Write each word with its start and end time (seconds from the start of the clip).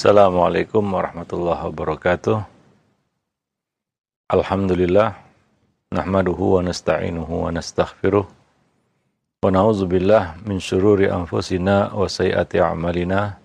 Assalamualaikum 0.00 0.96
warahmatullahi 0.96 1.60
wabarakatuh. 1.60 2.40
Alhamdulillah 4.32 5.12
nahmaduhu 5.92 6.56
wa 6.56 6.64
nasta'inuhu 6.64 7.44
wa 7.44 7.52
nastaghfiruh 7.52 8.24
wa 8.24 9.44
na'udzu 9.52 9.84
billah 9.84 10.40
min 10.40 10.56
syururi 10.56 11.12
anfusina 11.12 11.92
wa 11.92 12.08
sayyiati 12.08 12.64
a'malina. 12.64 13.44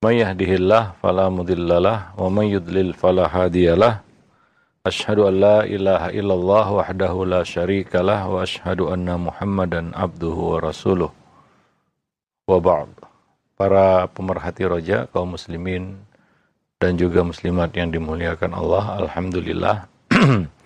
May 0.00 0.24
yahdihillah 0.24 0.96
fala 1.04 1.28
mudhillalah 1.28 2.16
wa 2.16 2.32
may 2.32 2.48
yudlil 2.48 2.96
fala 2.96 3.28
hadiyalah. 3.28 4.00
Ashhadu 4.88 5.28
an 5.28 5.34
la 5.36 5.58
ilaha 5.68 6.08
illallah 6.16 6.66
wahdahu 6.80 7.28
la 7.28 7.44
syarikalah 7.44 8.24
wa 8.24 8.40
ashhadu 8.40 8.88
anna 8.88 9.20
Muhammadan 9.20 9.92
abduhu 9.92 10.56
wa 10.56 10.64
rasuluh. 10.64 11.12
Wa 12.48 12.56
ba'd. 12.56 12.97
Para 13.58 14.06
pemerhati 14.06 14.62
roja 14.70 15.10
kaum 15.10 15.34
muslimin 15.34 15.98
dan 16.78 16.94
juga 16.94 17.26
muslimat 17.26 17.74
yang 17.74 17.90
dimuliakan 17.90 18.54
Allah, 18.54 19.02
alhamdulillah 19.02 19.90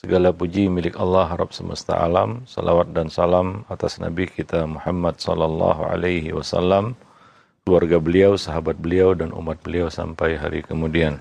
Segala 0.00 0.32
puji 0.32 0.72
milik 0.72 0.96
Allah 0.96 1.28
Rabb 1.28 1.52
semesta 1.52 1.92
alam. 1.92 2.48
Salawat 2.48 2.96
dan 2.96 3.12
salam 3.12 3.68
atas 3.68 4.00
Nabi 4.00 4.32
kita 4.32 4.64
Muhammad 4.64 5.20
sallallahu 5.20 5.92
alaihi 5.92 6.32
wasallam, 6.32 6.96
keluarga 7.68 8.00
beliau, 8.00 8.32
sahabat 8.40 8.80
beliau 8.80 9.12
dan 9.12 9.28
umat 9.36 9.60
beliau 9.60 9.92
sampai 9.92 10.40
hari 10.40 10.64
kemudian. 10.64 11.20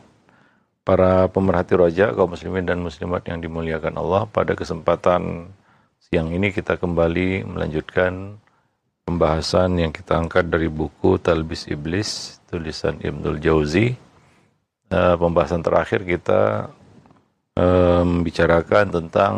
Para 0.87 1.27
pemerhati 1.27 1.75
roja 1.75 2.15
kaum 2.15 2.31
muslimin 2.39 2.63
dan 2.63 2.79
muslimat 2.79 3.19
yang 3.27 3.43
dimuliakan 3.43 3.99
Allah, 3.99 4.31
pada 4.31 4.55
kesempatan 4.55 5.51
siang 5.99 6.31
ini 6.31 6.55
kita 6.55 6.79
kembali 6.79 7.51
melanjutkan 7.51 8.39
pembahasan 9.09 9.81
yang 9.81 9.89
kita 9.89 10.21
angkat 10.21 10.45
dari 10.53 10.69
buku 10.69 11.17
Talbis 11.17 11.65
Iblis 11.65 12.37
tulisan 12.45 13.01
Ibnul 13.01 13.41
Jauzi. 13.41 13.97
Uh, 14.89 15.17
pembahasan 15.17 15.65
terakhir 15.65 16.05
kita 16.05 16.69
membicarakan 17.59 18.87
tentang 18.87 19.33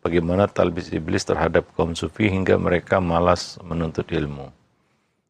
bagaimana 0.00 0.48
talbis 0.48 0.88
iblis 0.88 1.26
terhadap 1.28 1.68
kaum 1.76 1.92
sufi 1.92 2.32
hingga 2.32 2.56
mereka 2.56 2.96
malas 2.96 3.60
menuntut 3.60 4.08
ilmu. 4.08 4.48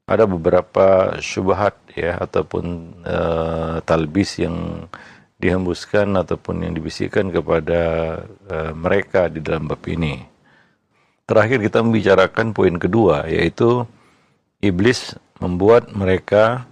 Ada 0.08 0.24
beberapa 0.24 1.18
syubhat 1.20 1.76
ya 1.92 2.16
ataupun 2.16 2.94
uh, 3.02 3.82
talbis 3.84 4.40
yang 4.40 4.88
dihembuskan 5.36 6.16
ataupun 6.16 6.64
yang 6.64 6.72
dibisikkan 6.72 7.28
kepada 7.28 7.82
uh, 8.48 8.72
mereka 8.72 9.28
di 9.28 9.44
dalam 9.44 9.68
bab 9.68 9.82
ini. 9.84 10.37
Terakhir 11.28 11.60
kita 11.60 11.84
membicarakan 11.84 12.56
poin 12.56 12.80
kedua 12.80 13.28
yaitu 13.28 13.84
iblis 14.64 15.12
membuat 15.44 15.92
mereka 15.92 16.64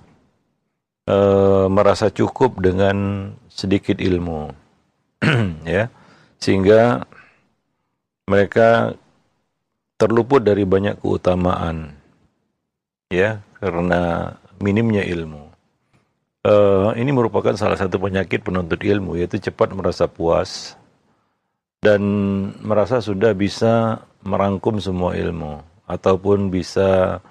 uh, 1.04 1.68
merasa 1.68 2.08
cukup 2.08 2.56
dengan 2.64 3.30
sedikit 3.52 4.00
ilmu. 4.00 4.52
Ya. 5.68 5.92
Sehingga 6.40 7.04
mereka 8.24 8.96
terluput 10.00 10.40
dari 10.40 10.64
banyak 10.64 11.04
keutamaan. 11.04 11.92
Ya 13.12 13.44
karena 13.60 14.34
minimnya 14.56 15.04
ilmu. 15.04 15.52
Uh, 16.46 16.96
ini 16.96 17.10
merupakan 17.10 17.52
salah 17.58 17.76
satu 17.76 17.98
penyakit 17.98 18.40
penuntut 18.40 18.78
ilmu 18.80 19.18
yaitu 19.18 19.36
cepat 19.36 19.74
merasa 19.74 20.06
puas 20.06 20.78
dan 21.82 22.00
merasa 22.62 23.02
sudah 23.02 23.34
bisa 23.34 24.00
merangkum 24.26 24.82
semua 24.82 25.14
ilmu 25.14 25.62
ataupun 25.86 26.50
bisa 26.50 27.22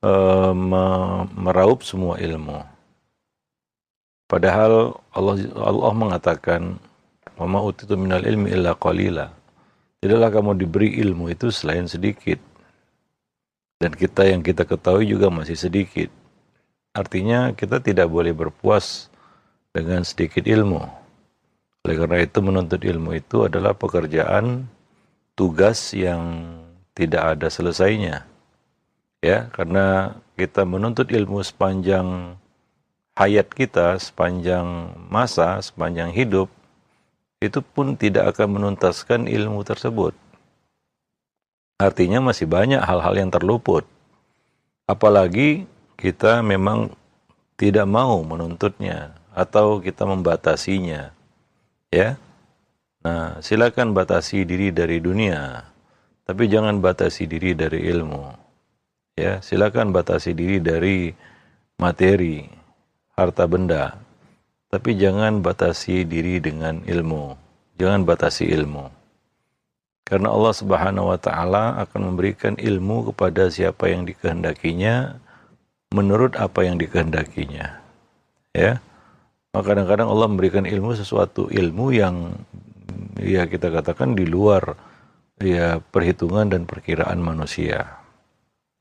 uh, 0.00 0.52
meraup 1.36 1.84
semua 1.84 2.16
ilmu 2.16 2.64
padahal 4.26 4.96
Allah 5.12 5.36
Allah 5.54 5.92
mengatakan 5.92 6.80
Wa 7.40 7.48
utitu 7.64 7.96
minal 7.96 8.20
ilmi 8.20 8.52
illa 8.52 8.76
qalila. 8.76 9.32
Tidaklah 10.04 10.28
kamu 10.28 10.60
diberi 10.60 11.00
ilmu 11.00 11.32
itu 11.32 11.48
selain 11.48 11.88
sedikit. 11.88 12.36
Dan 13.80 13.96
kita 13.96 14.28
yang 14.28 14.44
kita 14.44 14.68
ketahui 14.68 15.08
juga 15.08 15.32
masih 15.32 15.56
sedikit. 15.56 16.12
Artinya 16.92 17.56
kita 17.56 17.80
tidak 17.80 18.12
boleh 18.12 18.36
berpuas 18.36 19.08
dengan 19.72 20.04
sedikit 20.04 20.44
ilmu. 20.44 20.84
Oleh 21.88 21.96
karena 21.96 22.20
itu 22.20 22.44
menuntut 22.44 22.84
ilmu 22.84 23.16
itu 23.16 23.48
adalah 23.48 23.72
pekerjaan 23.72 24.68
tugas 25.40 25.96
yang 25.96 26.52
tidak 26.92 27.32
ada 27.32 27.48
selesainya. 27.48 28.28
Ya, 29.24 29.48
karena 29.56 30.20
kita 30.36 30.68
menuntut 30.68 31.08
ilmu 31.08 31.40
sepanjang 31.40 32.36
hayat 33.16 33.48
kita, 33.48 33.96
sepanjang 33.96 34.92
masa, 35.08 35.56
sepanjang 35.64 36.12
hidup, 36.12 36.52
itu 37.40 37.64
pun 37.64 37.96
tidak 37.96 38.36
akan 38.36 38.60
menuntaskan 38.60 39.24
ilmu 39.32 39.64
tersebut. 39.64 40.12
Artinya 41.80 42.20
masih 42.20 42.44
banyak 42.44 42.84
hal-hal 42.84 43.16
yang 43.16 43.32
terluput. 43.32 43.88
Apalagi 44.84 45.64
kita 45.96 46.44
memang 46.44 46.92
tidak 47.56 47.88
mau 47.88 48.20
menuntutnya 48.20 49.16
atau 49.32 49.80
kita 49.80 50.04
membatasinya. 50.04 51.16
Ya. 51.88 52.20
Nah, 53.00 53.40
silakan 53.40 53.96
batasi 53.96 54.44
diri 54.44 54.68
dari 54.76 55.00
dunia, 55.00 55.64
tapi 56.28 56.52
jangan 56.52 56.84
batasi 56.84 57.24
diri 57.24 57.56
dari 57.56 57.88
ilmu. 57.88 58.28
Ya, 59.16 59.40
silakan 59.40 59.92
batasi 59.92 60.36
diri 60.36 60.60
dari 60.60 61.08
materi, 61.80 62.44
harta 63.16 63.48
benda, 63.48 63.96
tapi 64.68 65.00
jangan 65.00 65.40
batasi 65.40 66.04
diri 66.04 66.44
dengan 66.44 66.84
ilmu. 66.84 67.34
Jangan 67.80 68.04
batasi 68.04 68.52
ilmu. 68.52 68.92
Karena 70.04 70.28
Allah 70.28 70.52
Subhanahu 70.52 71.10
wa 71.10 71.18
taala 71.22 71.80
akan 71.80 72.12
memberikan 72.12 72.60
ilmu 72.60 73.14
kepada 73.14 73.48
siapa 73.48 73.88
yang 73.88 74.04
dikehendakinya 74.04 75.16
menurut 75.94 76.36
apa 76.36 76.68
yang 76.68 76.76
dikehendakinya. 76.76 77.80
Ya. 78.52 78.78
Maka 79.50 79.74
kadang-kadang 79.74 80.06
Allah 80.06 80.28
memberikan 80.30 80.68
ilmu 80.68 80.94
sesuatu 80.94 81.50
ilmu 81.50 81.90
yang 81.90 82.36
ya 83.20 83.46
kita 83.46 83.72
katakan 83.72 84.16
di 84.16 84.24
luar 84.28 84.76
ya 85.40 85.80
perhitungan 85.80 86.52
dan 86.52 86.68
perkiraan 86.68 87.18
manusia. 87.18 88.00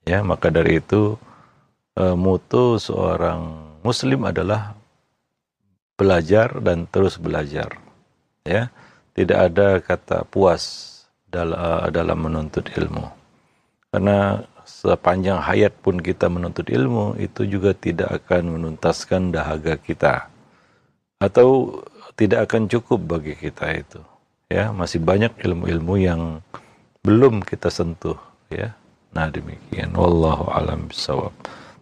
Ya, 0.04 0.24
maka 0.24 0.52
dari 0.52 0.80
itu 0.84 1.16
eh, 1.96 2.16
mutu 2.16 2.80
seorang 2.80 3.42
muslim 3.84 4.28
adalah 4.28 4.76
belajar 6.00 6.60
dan 6.64 6.88
terus 6.88 7.20
belajar. 7.20 7.80
Ya, 8.48 8.72
tidak 9.16 9.40
ada 9.52 9.68
kata 9.84 10.28
puas 10.28 10.64
eh, 11.32 11.88
dalam 11.92 12.20
menuntut 12.20 12.68
ilmu. 12.76 13.08
Karena 13.90 14.44
sepanjang 14.70 15.42
hayat 15.42 15.74
pun 15.82 15.98
kita 15.98 16.30
menuntut 16.30 16.70
ilmu 16.70 17.18
itu 17.18 17.42
juga 17.50 17.74
tidak 17.74 18.22
akan 18.22 18.60
menuntaskan 18.60 19.34
dahaga 19.34 19.76
kita 19.82 20.30
atau 21.20 21.82
tidak 22.16 22.48
akan 22.48 22.70
cukup 22.70 23.00
bagi 23.18 23.34
kita 23.34 23.66
itu. 23.76 24.02
Ya, 24.50 24.74
masih 24.74 24.98
banyak 24.98 25.38
ilmu-ilmu 25.46 25.96
yang 26.02 26.22
belum 27.06 27.46
kita 27.46 27.70
sentuh, 27.70 28.18
ya. 28.50 28.74
Nah, 29.14 29.30
demikian 29.30 29.94
wallahu 29.94 30.50
alam 30.50 30.90
bisawab. 30.90 31.34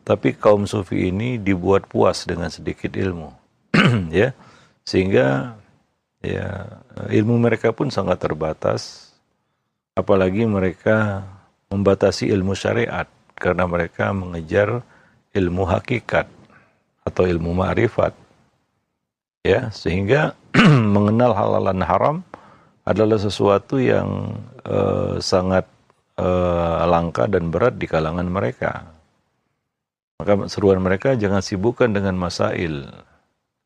Tapi 0.07 0.35
kaum 0.35 0.63
sufi 0.67 1.11
ini 1.11 1.35
dibuat 1.35 1.87
puas 1.87 2.23
dengan 2.23 2.47
sedikit 2.47 2.95
ilmu 2.95 3.47
ya 4.19 4.33
sehingga 4.87 5.57
ya 6.23 6.79
ilmu 7.11 7.37
mereka 7.37 7.75
pun 7.75 7.91
sangat 7.91 8.23
terbatas 8.23 9.11
apalagi 9.93 10.47
mereka 10.47 11.25
membatasi 11.67 12.31
ilmu 12.31 12.55
syariat 12.55 13.07
karena 13.37 13.67
mereka 13.67 14.15
mengejar 14.15 14.81
ilmu 15.35 15.67
hakikat 15.67 16.25
atau 17.05 17.23
ilmu 17.27 17.53
ma'rifat 17.53 18.15
ya 19.43 19.69
sehingga 19.75 20.33
mengenal 20.95 21.35
halal 21.35 21.63
dan 21.67 21.83
haram 21.83 22.15
adalah 22.87 23.19
sesuatu 23.19 23.75
yang 23.83 24.39
uh, 24.63 25.19
sangat 25.19 25.67
uh, 26.15 26.87
langka 26.87 27.27
dan 27.27 27.51
berat 27.51 27.75
di 27.75 27.83
kalangan 27.83 28.31
mereka 28.31 28.97
maka 30.17 30.49
seruan 30.49 30.81
mereka 30.81 31.13
jangan 31.13 31.45
sibukkan 31.45 31.93
dengan 31.93 32.17
masail 32.17 32.89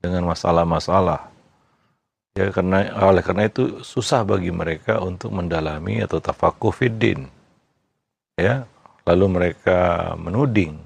dengan 0.03 0.27
masalah-masalah. 0.27 1.31
Ya 2.35 2.51
karena 2.51 2.91
oleh 3.07 3.23
karena 3.23 3.47
itu 3.47 3.83
susah 3.83 4.27
bagi 4.27 4.51
mereka 4.51 4.99
untuk 4.99 5.31
mendalami 5.31 6.03
atau 6.03 6.19
tafakuh 6.19 6.75
fiddin. 6.75 7.27
Ya, 8.35 8.67
lalu 9.07 9.25
mereka 9.31 10.11
menuding 10.19 10.79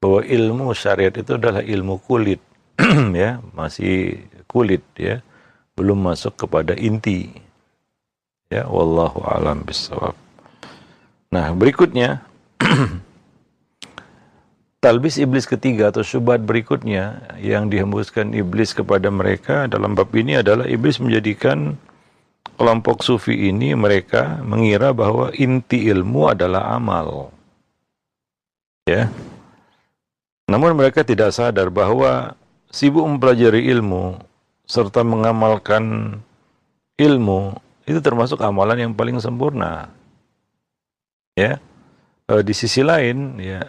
bahwa 0.00 0.24
ilmu 0.24 0.72
syariat 0.72 1.12
itu 1.12 1.36
adalah 1.36 1.60
ilmu 1.60 2.00
kulit, 2.04 2.40
ya, 3.12 3.40
masih 3.52 4.24
kulit 4.48 4.80
ya, 4.96 5.20
belum 5.76 6.00
masuk 6.00 6.36
kepada 6.40 6.72
inti. 6.76 7.28
Ya, 8.50 8.66
wallahu 8.66 9.22
alam 9.22 9.62
bisawab. 9.62 10.18
Nah, 11.30 11.54
berikutnya 11.54 12.26
talbis 14.82 15.22
iblis 15.22 15.46
ketiga 15.46 15.94
atau 15.94 16.02
syubhat 16.02 16.42
berikutnya 16.42 17.38
yang 17.38 17.70
dihembuskan 17.70 18.34
iblis 18.34 18.74
kepada 18.74 19.06
mereka 19.06 19.70
dalam 19.70 19.94
bab 19.94 20.10
ini 20.18 20.42
adalah 20.42 20.66
iblis 20.66 20.98
menjadikan 20.98 21.78
kelompok 22.58 23.06
sufi 23.06 23.54
ini 23.54 23.78
mereka 23.78 24.42
mengira 24.42 24.90
bahwa 24.90 25.30
inti 25.38 25.86
ilmu 25.86 26.34
adalah 26.34 26.74
amal. 26.74 27.30
Ya. 28.82 29.14
Namun 30.50 30.74
mereka 30.74 31.06
tidak 31.06 31.30
sadar 31.38 31.70
bahwa 31.70 32.34
sibuk 32.74 33.06
mempelajari 33.06 33.70
ilmu 33.70 34.18
serta 34.66 35.06
mengamalkan 35.06 36.18
ilmu 36.98 37.69
itu 37.90 37.98
termasuk 37.98 38.38
amalan 38.38 38.86
yang 38.86 38.92
paling 38.94 39.18
sempurna. 39.18 39.90
Ya. 41.34 41.58
E, 42.30 42.46
di 42.46 42.54
sisi 42.54 42.86
lain 42.86 43.42
ya 43.42 43.66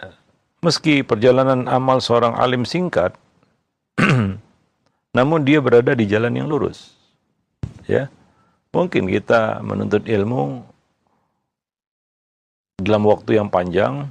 Meski 0.62 1.02
perjalanan 1.02 1.66
amal 1.66 1.98
seorang 1.98 2.38
alim 2.38 2.62
singkat, 2.62 3.18
namun 5.18 5.42
dia 5.42 5.58
berada 5.58 5.90
di 5.90 6.06
jalan 6.06 6.38
yang 6.38 6.46
lurus. 6.46 6.94
Ya. 7.90 8.06
Mungkin 8.70 9.10
kita 9.10 9.58
menuntut 9.58 10.06
ilmu 10.06 10.62
dalam 12.78 13.02
waktu 13.10 13.42
yang 13.42 13.50
panjang, 13.50 14.06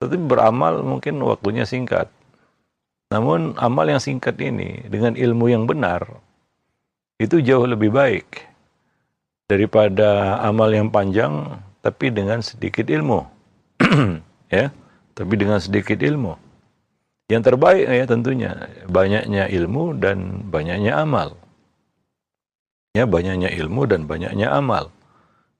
tetapi 0.00 0.24
beramal 0.24 0.80
mungkin 0.80 1.20
waktunya 1.20 1.68
singkat. 1.68 2.08
Namun 3.12 3.60
amal 3.60 3.84
yang 3.92 4.00
singkat 4.00 4.40
ini 4.40 4.88
dengan 4.88 5.20
ilmu 5.20 5.52
yang 5.52 5.68
benar 5.68 6.08
itu 7.20 7.44
jauh 7.44 7.68
lebih 7.68 7.92
baik 7.92 8.49
daripada 9.50 10.38
amal 10.46 10.70
yang 10.70 10.94
panjang 10.94 11.58
tapi 11.82 12.14
dengan 12.14 12.38
sedikit 12.38 12.86
ilmu. 12.86 13.26
ya 14.54 14.70
tapi 15.18 15.34
dengan 15.34 15.58
sedikit 15.58 15.98
ilmu. 15.98 16.38
Yang 17.30 17.42
terbaik 17.50 17.86
ya 17.86 18.04
tentunya 18.06 18.50
banyaknya 18.86 19.50
ilmu 19.50 19.98
dan 19.98 20.46
banyaknya 20.50 20.98
amal. 20.98 21.34
Ya, 22.90 23.06
banyaknya 23.06 23.54
ilmu 23.54 23.86
dan 23.86 24.10
banyaknya 24.10 24.50
amal. 24.50 24.90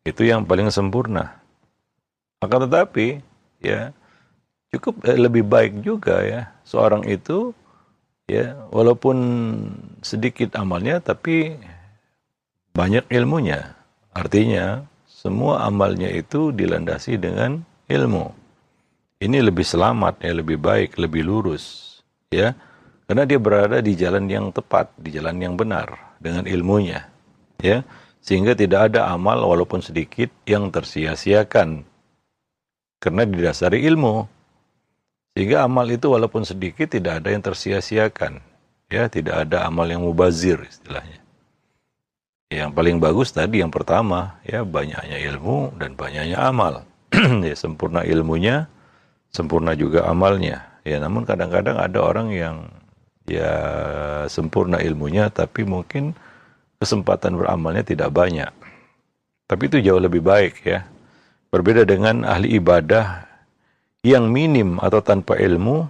Itu 0.03 0.27
yang 0.27 0.51
paling 0.51 0.67
sempurna. 0.75 1.39
Akan 2.43 2.67
tetapi 2.67 3.23
ya 3.63 3.95
cukup 4.75 5.07
eh, 5.07 5.19
lebih 5.19 5.47
baik 5.47 5.85
juga 5.85 6.25
ya 6.27 6.51
seorang 6.67 7.07
itu 7.07 7.55
ya 8.27 8.57
walaupun 8.75 9.19
sedikit 10.03 10.59
amalnya 10.59 10.99
tapi 10.99 11.55
banyak 12.75 13.07
ilmunya. 13.15 13.79
Artinya 14.15 14.85
semua 15.07 15.67
amalnya 15.67 16.11
itu 16.11 16.51
dilandasi 16.51 17.19
dengan 17.21 17.63
ilmu 17.87 18.41
ini 19.21 19.45
lebih 19.45 19.69
selamat, 19.69 20.25
ya 20.25 20.33
lebih 20.33 20.57
baik, 20.57 20.97
lebih 20.97 21.29
lurus, 21.29 22.01
ya. 22.33 22.57
Karena 23.05 23.29
dia 23.29 23.37
berada 23.37 23.85
di 23.85 23.93
jalan 23.93 24.25
yang 24.33 24.49
tepat, 24.49 24.97
di 24.97 25.13
jalan 25.13 25.37
yang 25.37 25.61
benar 25.61 26.17
dengan 26.17 26.49
ilmunya, 26.49 27.05
ya. 27.61 27.85
Sehingga 28.25 28.57
tidak 28.57 28.93
ada 28.93 29.13
amal 29.13 29.45
walaupun 29.45 29.85
sedikit 29.85 30.33
yang 30.49 30.73
tersia-siakan 30.73 31.85
karena 32.97 33.23
didasari 33.29 33.85
ilmu. 33.93 34.25
Sehingga 35.37 35.69
amal 35.69 35.85
itu 35.93 36.09
walaupun 36.09 36.49
sedikit 36.49 36.89
tidak 36.89 37.21
ada 37.21 37.29
yang 37.29 37.45
tersia-siakan, 37.45 38.41
ya, 38.89 39.05
tidak 39.13 39.45
ada 39.45 39.69
amal 39.69 39.85
yang 39.85 40.01
mubazir 40.01 40.65
istilahnya. 40.65 41.20
Yang 42.51 42.71
paling 42.75 42.99
bagus 42.99 43.31
tadi 43.31 43.63
yang 43.63 43.71
pertama, 43.71 44.43
ya 44.43 44.67
banyaknya 44.67 45.23
ilmu 45.23 45.79
dan 45.79 45.95
banyaknya 45.95 46.35
amal. 46.35 46.83
ya 47.47 47.55
sempurna 47.55 48.03
ilmunya, 48.03 48.67
sempurna 49.31 49.79
juga 49.79 50.11
amalnya. 50.11 50.67
Ya, 50.83 50.99
namun 50.99 51.23
kadang-kadang 51.23 51.79
ada 51.79 51.99
orang 52.03 52.35
yang 52.35 52.67
ya 53.31 53.55
sempurna 54.27 54.83
ilmunya 54.83 55.31
tapi 55.31 55.63
mungkin 55.63 56.19
kesempatan 56.83 57.39
beramalnya 57.39 57.87
tidak 57.87 58.11
banyak. 58.11 58.51
Tapi 59.47 59.63
itu 59.71 59.79
jauh 59.87 60.03
lebih 60.03 60.27
baik 60.27 60.67
ya. 60.67 60.83
Berbeda 61.55 61.87
dengan 61.87 62.27
ahli 62.27 62.59
ibadah 62.59 63.31
yang 64.03 64.27
minim 64.27 64.83
atau 64.83 64.99
tanpa 64.99 65.39
ilmu 65.39 65.87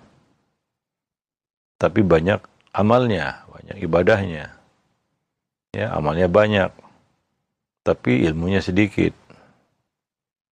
tapi 1.81 2.05
banyak 2.05 2.45
amalnya, 2.77 3.49
banyak 3.49 3.81
ibadahnya. 3.81 4.60
Ya, 5.71 5.95
amalnya 5.95 6.27
banyak 6.27 6.71
tapi 7.81 8.23
ilmunya 8.29 8.61
sedikit. 8.61 9.17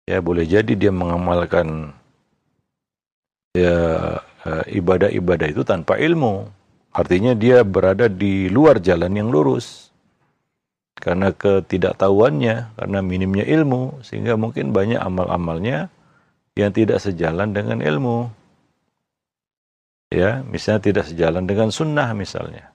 Ya, 0.09 0.19
boleh 0.19 0.43
jadi 0.43 0.73
dia 0.73 0.91
mengamalkan 0.91 1.93
ya 3.55 3.77
eh, 4.43 4.65
ibadah-ibadah 4.81 5.47
itu 5.47 5.61
tanpa 5.63 6.01
ilmu. 6.01 6.49
Artinya 6.91 7.31
dia 7.31 7.63
berada 7.63 8.11
di 8.11 8.51
luar 8.51 8.83
jalan 8.83 9.15
yang 9.15 9.31
lurus. 9.31 9.91
Karena 11.01 11.33
ketidaktahuannya, 11.33 12.77
karena 12.77 12.99
minimnya 13.01 13.47
ilmu, 13.47 14.03
sehingga 14.05 14.37
mungkin 14.37 14.69
banyak 14.69 15.01
amal-amalnya 15.01 15.89
yang 16.53 16.69
tidak 16.75 17.01
sejalan 17.01 17.55
dengan 17.55 17.81
ilmu. 17.81 18.29
Ya, 20.11 20.43
misalnya 20.43 20.83
tidak 20.83 21.05
sejalan 21.07 21.47
dengan 21.47 21.71
sunnah 21.71 22.11
misalnya. 22.11 22.70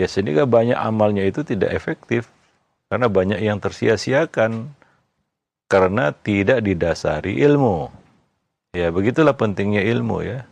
Ya, 0.00 0.08
sehingga 0.08 0.48
banyak 0.48 0.80
amalnya 0.80 1.28
itu 1.28 1.44
tidak 1.44 1.76
efektif. 1.76 2.32
Karena 2.88 3.12
banyak 3.12 3.36
yang 3.44 3.60
tersia-siakan. 3.60 4.72
Karena 5.68 6.16
tidak 6.16 6.64
didasari 6.64 7.36
ilmu. 7.44 7.92
Ya, 8.72 8.88
begitulah 8.88 9.36
pentingnya 9.36 9.84
ilmu 9.84 10.24
ya. 10.24 10.48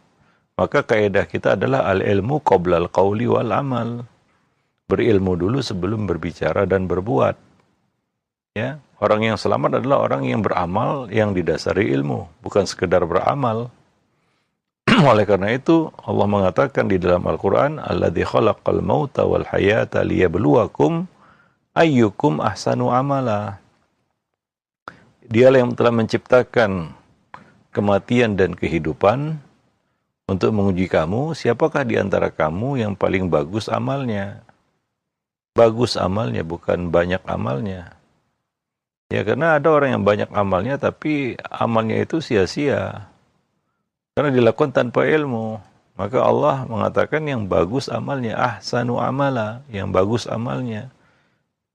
Maka 0.61 0.85
kaidah 0.85 1.25
kita 1.25 1.57
adalah 1.57 1.89
al-ilmu 1.89 2.45
qoblal 2.45 2.93
qawli 2.93 3.25
wal 3.25 3.57
amal. 3.57 4.05
Berilmu 4.85 5.33
dulu 5.41 5.65
sebelum 5.65 6.05
berbicara 6.05 6.69
dan 6.69 6.85
berbuat. 6.85 7.41
Ya, 8.53 8.85
orang 9.01 9.33
yang 9.33 9.37
selamat 9.41 9.81
adalah 9.81 10.05
orang 10.05 10.29
yang 10.29 10.45
beramal 10.45 11.09
yang 11.09 11.33
didasari 11.33 11.89
ilmu, 11.95 12.29
bukan 12.45 12.69
sekedar 12.69 13.07
beramal. 13.09 13.73
Oleh 14.99 15.23
karena 15.31 15.55
itu 15.55 15.95
Allah 16.03 16.27
mengatakan 16.27 16.91
di 16.91 16.99
dalam 16.99 17.23
Al-Qur'an, 17.23 17.79
"Alladzi 17.79 18.27
khalaqal 18.27 18.83
mauta 18.83 19.23
wal 19.23 19.47
hayata 19.47 20.03
liyabluwakum 20.03 21.07
ayyukum 21.79 22.43
ahsanu 22.43 22.91
amala." 22.91 23.63
Dialah 25.29 25.63
yang 25.63 25.79
telah 25.79 25.95
menciptakan 25.95 26.99
kematian 27.71 28.35
dan 28.35 28.59
kehidupan 28.59 29.39
untuk 30.27 30.51
menguji 30.51 30.91
kamu, 30.91 31.37
siapakah 31.37 31.87
di 31.87 31.95
antara 31.95 32.35
kamu 32.35 32.83
yang 32.83 32.93
paling 32.99 33.31
bagus 33.31 33.71
amalnya? 33.71 34.43
Bagus 35.55 35.95
amalnya, 35.95 36.43
bukan 36.43 36.91
banyak 36.91 37.23
amalnya. 37.29 37.95
Ya, 39.09 39.25
karena 39.25 39.57
ada 39.57 39.73
orang 39.73 40.01
yang 40.01 40.05
banyak 40.05 40.31
amalnya, 40.35 40.77
tapi 40.77 41.39
amalnya 41.49 42.03
itu 42.03 42.21
sia-sia. 42.21 43.09
Karena 44.19 44.35
dilakukan 44.35 44.75
tanpa 44.75 45.07
ilmu. 45.07 45.63
Maka 45.95 46.19
Allah 46.27 46.67
mengatakan 46.67 47.23
yang 47.23 47.47
bagus 47.47 47.87
amalnya, 47.87 48.35
ahsanu 48.35 48.99
amala, 48.99 49.63
yang 49.71 49.95
bagus 49.95 50.27
amalnya. 50.27 50.91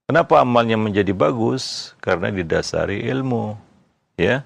Kenapa 0.04 0.44
amalnya 0.44 0.76
menjadi 0.76 1.16
bagus? 1.16 1.96
Karena 2.04 2.28
didasari 2.28 3.00
ilmu. 3.08 3.56
Ya, 4.20 4.44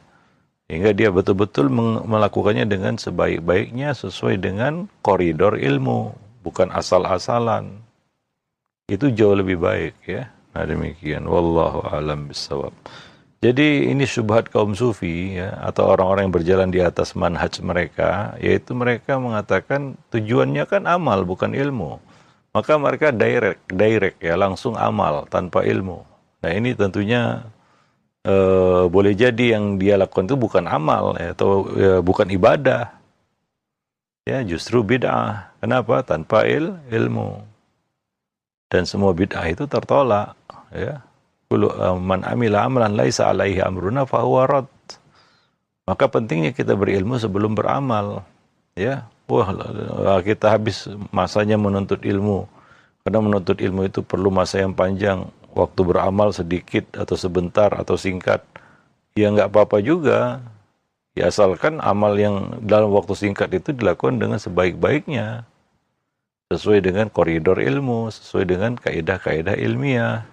hingga 0.70 0.94
dia 0.94 1.10
betul-betul 1.10 1.66
melakukannya 2.06 2.70
dengan 2.70 2.94
sebaik-baiknya 3.02 3.90
sesuai 3.98 4.38
dengan 4.38 4.86
koridor 5.02 5.58
ilmu, 5.58 6.14
bukan 6.46 6.70
asal-asalan. 6.70 7.82
Itu 8.86 9.10
jauh 9.10 9.34
lebih 9.34 9.58
baik 9.58 10.06
ya. 10.06 10.30
Nah 10.54 10.62
demikian. 10.62 11.26
Wallahu 11.26 11.82
alam 11.90 12.30
bisawab. 12.30 12.70
Jadi 13.38 13.94
ini 13.94 14.02
syubhat 14.02 14.50
kaum 14.50 14.74
sufi 14.74 15.38
ya 15.38 15.54
atau 15.62 15.94
orang-orang 15.94 16.26
yang 16.26 16.34
berjalan 16.34 16.68
di 16.74 16.82
atas 16.82 17.14
manhaj 17.14 17.62
mereka 17.62 18.34
yaitu 18.42 18.74
mereka 18.74 19.14
mengatakan 19.22 19.94
tujuannya 20.10 20.66
kan 20.66 20.90
amal 20.90 21.22
bukan 21.22 21.54
ilmu. 21.54 22.02
Maka 22.50 22.74
mereka 22.74 23.14
direct 23.14 23.62
direct 23.70 24.18
ya 24.18 24.34
langsung 24.34 24.74
amal 24.74 25.30
tanpa 25.30 25.62
ilmu. 25.62 26.02
Nah 26.42 26.50
ini 26.50 26.74
tentunya 26.74 27.46
uh, 28.26 28.90
boleh 28.90 29.14
jadi 29.14 29.54
yang 29.54 29.78
dia 29.78 29.94
lakukan 29.94 30.26
itu 30.26 30.36
bukan 30.36 30.64
amal 30.66 31.14
ya, 31.14 31.30
atau 31.32 31.50
ya, 31.78 31.94
bukan 32.02 32.26
ibadah. 32.34 32.90
Ya, 34.28 34.44
justru 34.44 34.84
bid'ah. 34.84 35.56
Kenapa? 35.56 36.04
Tanpa 36.04 36.44
il, 36.44 36.76
ilmu. 36.92 37.40
Dan 38.68 38.84
semua 38.84 39.16
bid'ah 39.16 39.48
itu 39.48 39.64
tertolak, 39.64 40.36
ya. 40.68 41.00
Eh, 41.48 41.96
man 41.96 42.28
amila 42.28 42.68
amalan 42.68 42.92
laisa 42.92 43.32
alaihi 43.32 43.64
amruna 43.64 44.04
fahuwa 44.04 44.44
rad. 44.44 44.68
Maka 45.88 46.04
pentingnya 46.04 46.52
kita 46.52 46.76
berilmu 46.76 47.16
sebelum 47.16 47.56
beramal. 47.56 48.20
Ya. 48.76 49.08
Wah, 49.28 49.48
kita 50.20 50.52
habis 50.52 50.88
masanya 51.08 51.56
menuntut 51.56 52.04
ilmu. 52.04 52.44
Karena 53.00 53.24
menuntut 53.24 53.56
ilmu 53.60 53.88
itu 53.88 54.04
perlu 54.04 54.28
masa 54.28 54.60
yang 54.60 54.76
panjang 54.76 55.24
waktu 55.56 55.80
beramal 55.84 56.32
sedikit 56.36 56.84
atau 56.92 57.16
sebentar 57.16 57.72
atau 57.72 57.96
singkat, 57.96 58.44
ya 59.16 59.32
nggak 59.32 59.48
apa-apa 59.48 59.80
juga. 59.80 60.44
Ya 61.16 61.32
asalkan 61.32 61.80
amal 61.80 62.14
yang 62.20 62.60
dalam 62.62 62.92
waktu 62.92 63.16
singkat 63.16 63.48
itu 63.56 63.72
dilakukan 63.72 64.20
dengan 64.20 64.36
sebaik-baiknya. 64.36 65.48
Sesuai 66.52 66.84
dengan 66.84 67.08
koridor 67.08 67.60
ilmu, 67.60 68.12
sesuai 68.12 68.44
dengan 68.44 68.76
kaidah-kaidah 68.76 69.56
ilmiah. 69.56 70.28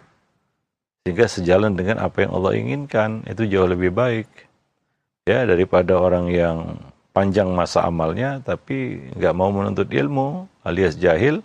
Sehingga 1.05 1.29
sejalan 1.29 1.77
dengan 1.77 2.01
apa 2.01 2.25
yang 2.25 2.33
Allah 2.33 2.57
inginkan, 2.57 3.21
itu 3.29 3.45
jauh 3.45 3.69
lebih 3.69 3.93
baik. 3.93 4.25
Ya, 5.29 5.45
daripada 5.45 6.01
orang 6.01 6.33
yang 6.33 6.81
panjang 7.15 7.47
masa 7.55 7.87
amalnya 7.87 8.43
tapi 8.43 8.99
nggak 9.15 9.33
mau 9.37 9.47
menuntut 9.47 9.87
ilmu 9.87 10.51
alias 10.67 10.99
jahil 10.99 11.39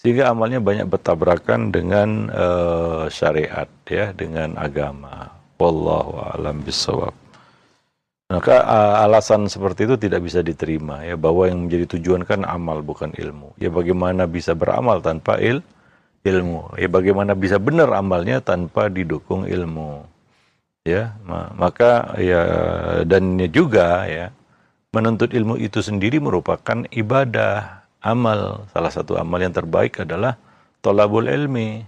sehingga 0.00 0.32
amalnya 0.32 0.64
banyak 0.64 0.88
bertabrakan 0.88 1.68
dengan 1.68 2.32
uh, 2.32 3.04
syariat 3.12 3.68
ya 3.84 4.16
dengan 4.16 4.56
agama. 4.56 5.28
Wallahu 5.60 6.24
alam 6.24 6.64
bisawab. 6.64 7.12
Maka 8.30 8.62
alasan 9.04 9.50
seperti 9.50 9.90
itu 9.90 9.98
tidak 10.00 10.24
bisa 10.24 10.40
diterima 10.40 11.02
ya 11.04 11.18
bahwa 11.18 11.50
yang 11.50 11.66
menjadi 11.66 11.98
tujuan 11.98 12.24
kan 12.24 12.46
amal 12.48 12.80
bukan 12.80 13.12
ilmu. 13.12 13.52
Ya 13.60 13.68
bagaimana 13.68 14.24
bisa 14.24 14.56
beramal 14.56 15.04
tanpa 15.04 15.36
il 15.42 15.60
ilmu? 16.26 16.76
Ya 16.76 16.88
bagaimana 16.90 17.32
bisa 17.36 17.56
benar 17.56 17.90
amalnya 17.96 18.40
tanpa 18.44 18.92
didukung 18.92 19.48
ilmu? 19.48 20.04
Ya, 20.80 21.12
maka 21.60 22.16
ya 22.16 22.42
dan 23.04 23.36
juga 23.52 24.08
ya 24.08 24.32
menuntut 24.96 25.30
ilmu 25.30 25.60
itu 25.60 25.84
sendiri 25.84 26.18
merupakan 26.18 26.88
ibadah, 26.90 27.84
amal. 28.02 28.66
Salah 28.72 28.92
satu 28.92 29.20
amal 29.20 29.38
yang 29.44 29.54
terbaik 29.54 30.02
adalah 30.02 30.40
tolabul 30.80 31.28
ilmi, 31.28 31.84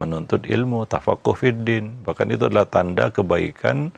menuntut 0.00 0.46
ilmu, 0.46 0.86
tafakuh 0.86 1.36
fiddin. 1.36 2.02
Bahkan 2.06 2.26
itu 2.32 2.46
adalah 2.48 2.66
tanda 2.66 3.10
kebaikan 3.10 3.92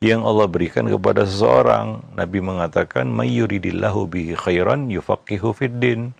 yang 0.00 0.24
Allah 0.24 0.48
berikan 0.48 0.88
kepada 0.88 1.28
seseorang. 1.28 2.00
Nabi 2.16 2.38
mengatakan, 2.40 3.08
"Mayyuridillahu 3.10 4.08
bihi 4.08 4.32
khairan 4.38 4.88
yufaqihu 4.88 5.52
fiddin." 5.52 6.16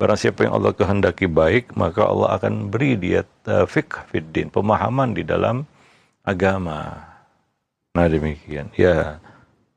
Barang 0.00 0.16
siapa 0.16 0.48
yang 0.48 0.56
Allah 0.56 0.72
kehendaki 0.72 1.28
baik, 1.28 1.76
maka 1.76 2.08
Allah 2.08 2.40
akan 2.40 2.72
beri 2.72 2.96
dia 2.96 3.20
fiqh 3.44 4.08
fiddin, 4.08 4.48
pemahaman 4.48 5.12
di 5.12 5.20
dalam 5.28 5.68
agama. 6.24 7.04
Nah 7.92 8.08
demikian. 8.08 8.72
Ya, 8.80 9.20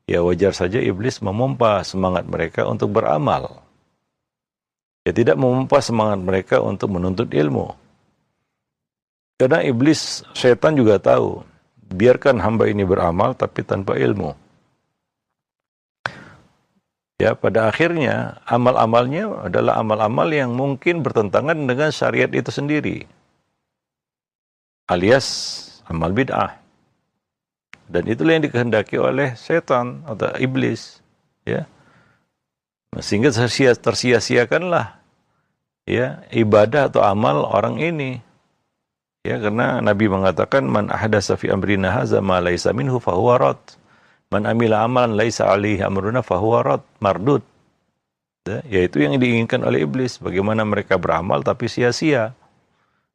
ya 0.08 0.24
wajar 0.24 0.56
saja 0.56 0.80
iblis 0.80 1.20
memompa 1.20 1.84
semangat 1.84 2.24
mereka 2.24 2.64
untuk 2.64 2.96
beramal. 2.96 3.60
Ya 5.04 5.12
tidak 5.12 5.36
memompa 5.36 5.84
semangat 5.84 6.24
mereka 6.24 6.56
untuk 6.64 6.88
menuntut 6.96 7.28
ilmu. 7.28 7.76
Karena 9.36 9.60
iblis, 9.60 10.24
setan 10.32 10.72
juga 10.72 10.96
tahu 10.96 11.44
biarkan 11.92 12.40
hamba 12.40 12.64
ini 12.64 12.88
beramal 12.88 13.36
tapi 13.36 13.60
tanpa 13.60 14.00
ilmu. 14.00 14.43
Ya, 17.24 17.32
pada 17.32 17.72
akhirnya 17.72 18.36
amal-amalnya 18.44 19.48
adalah 19.48 19.80
amal-amal 19.80 20.28
yang 20.28 20.52
mungkin 20.52 21.00
bertentangan 21.00 21.56
dengan 21.56 21.88
syariat 21.88 22.28
itu 22.28 22.52
sendiri. 22.52 23.08
Alias 24.92 25.24
amal 25.88 26.12
bid'ah. 26.12 26.60
Dan 27.88 28.04
itulah 28.12 28.36
yang 28.36 28.44
dikehendaki 28.44 29.00
oleh 29.00 29.32
setan 29.40 30.04
atau 30.04 30.36
iblis, 30.36 31.00
ya. 31.48 31.64
Sehingga 33.00 33.32
tersia-siakanlah 33.80 35.00
ya 35.88 36.20
ibadah 36.28 36.92
atau 36.92 37.00
amal 37.00 37.48
orang 37.48 37.80
ini 37.80 38.20
Ya, 39.24 39.40
karena 39.40 39.80
Nabi 39.80 40.04
mengatakan 40.12 40.68
man 40.68 40.92
ahdasa 40.92 41.40
fi 41.40 41.48
amrina 41.48 41.88
hadza 41.88 42.20
ma 42.20 42.44
laisa 42.44 42.76
minhu 42.76 43.00
fahuwa 43.00 43.40
rad. 43.40 43.62
Man 44.34 44.50
amila 44.50 44.82
amalan 44.82 45.14
laisa 45.14 45.46
alaihi 45.46 45.78
amruna 45.78 46.18
fahuwa 46.26 46.66
rad, 46.66 46.82
mardud. 46.98 47.38
Ya, 48.50 48.66
yaitu 48.66 49.06
yang 49.06 49.14
diinginkan 49.22 49.62
oleh 49.62 49.86
iblis, 49.86 50.18
bagaimana 50.18 50.66
mereka 50.66 50.98
beramal 50.98 51.46
tapi 51.46 51.70
sia-sia. 51.70 52.34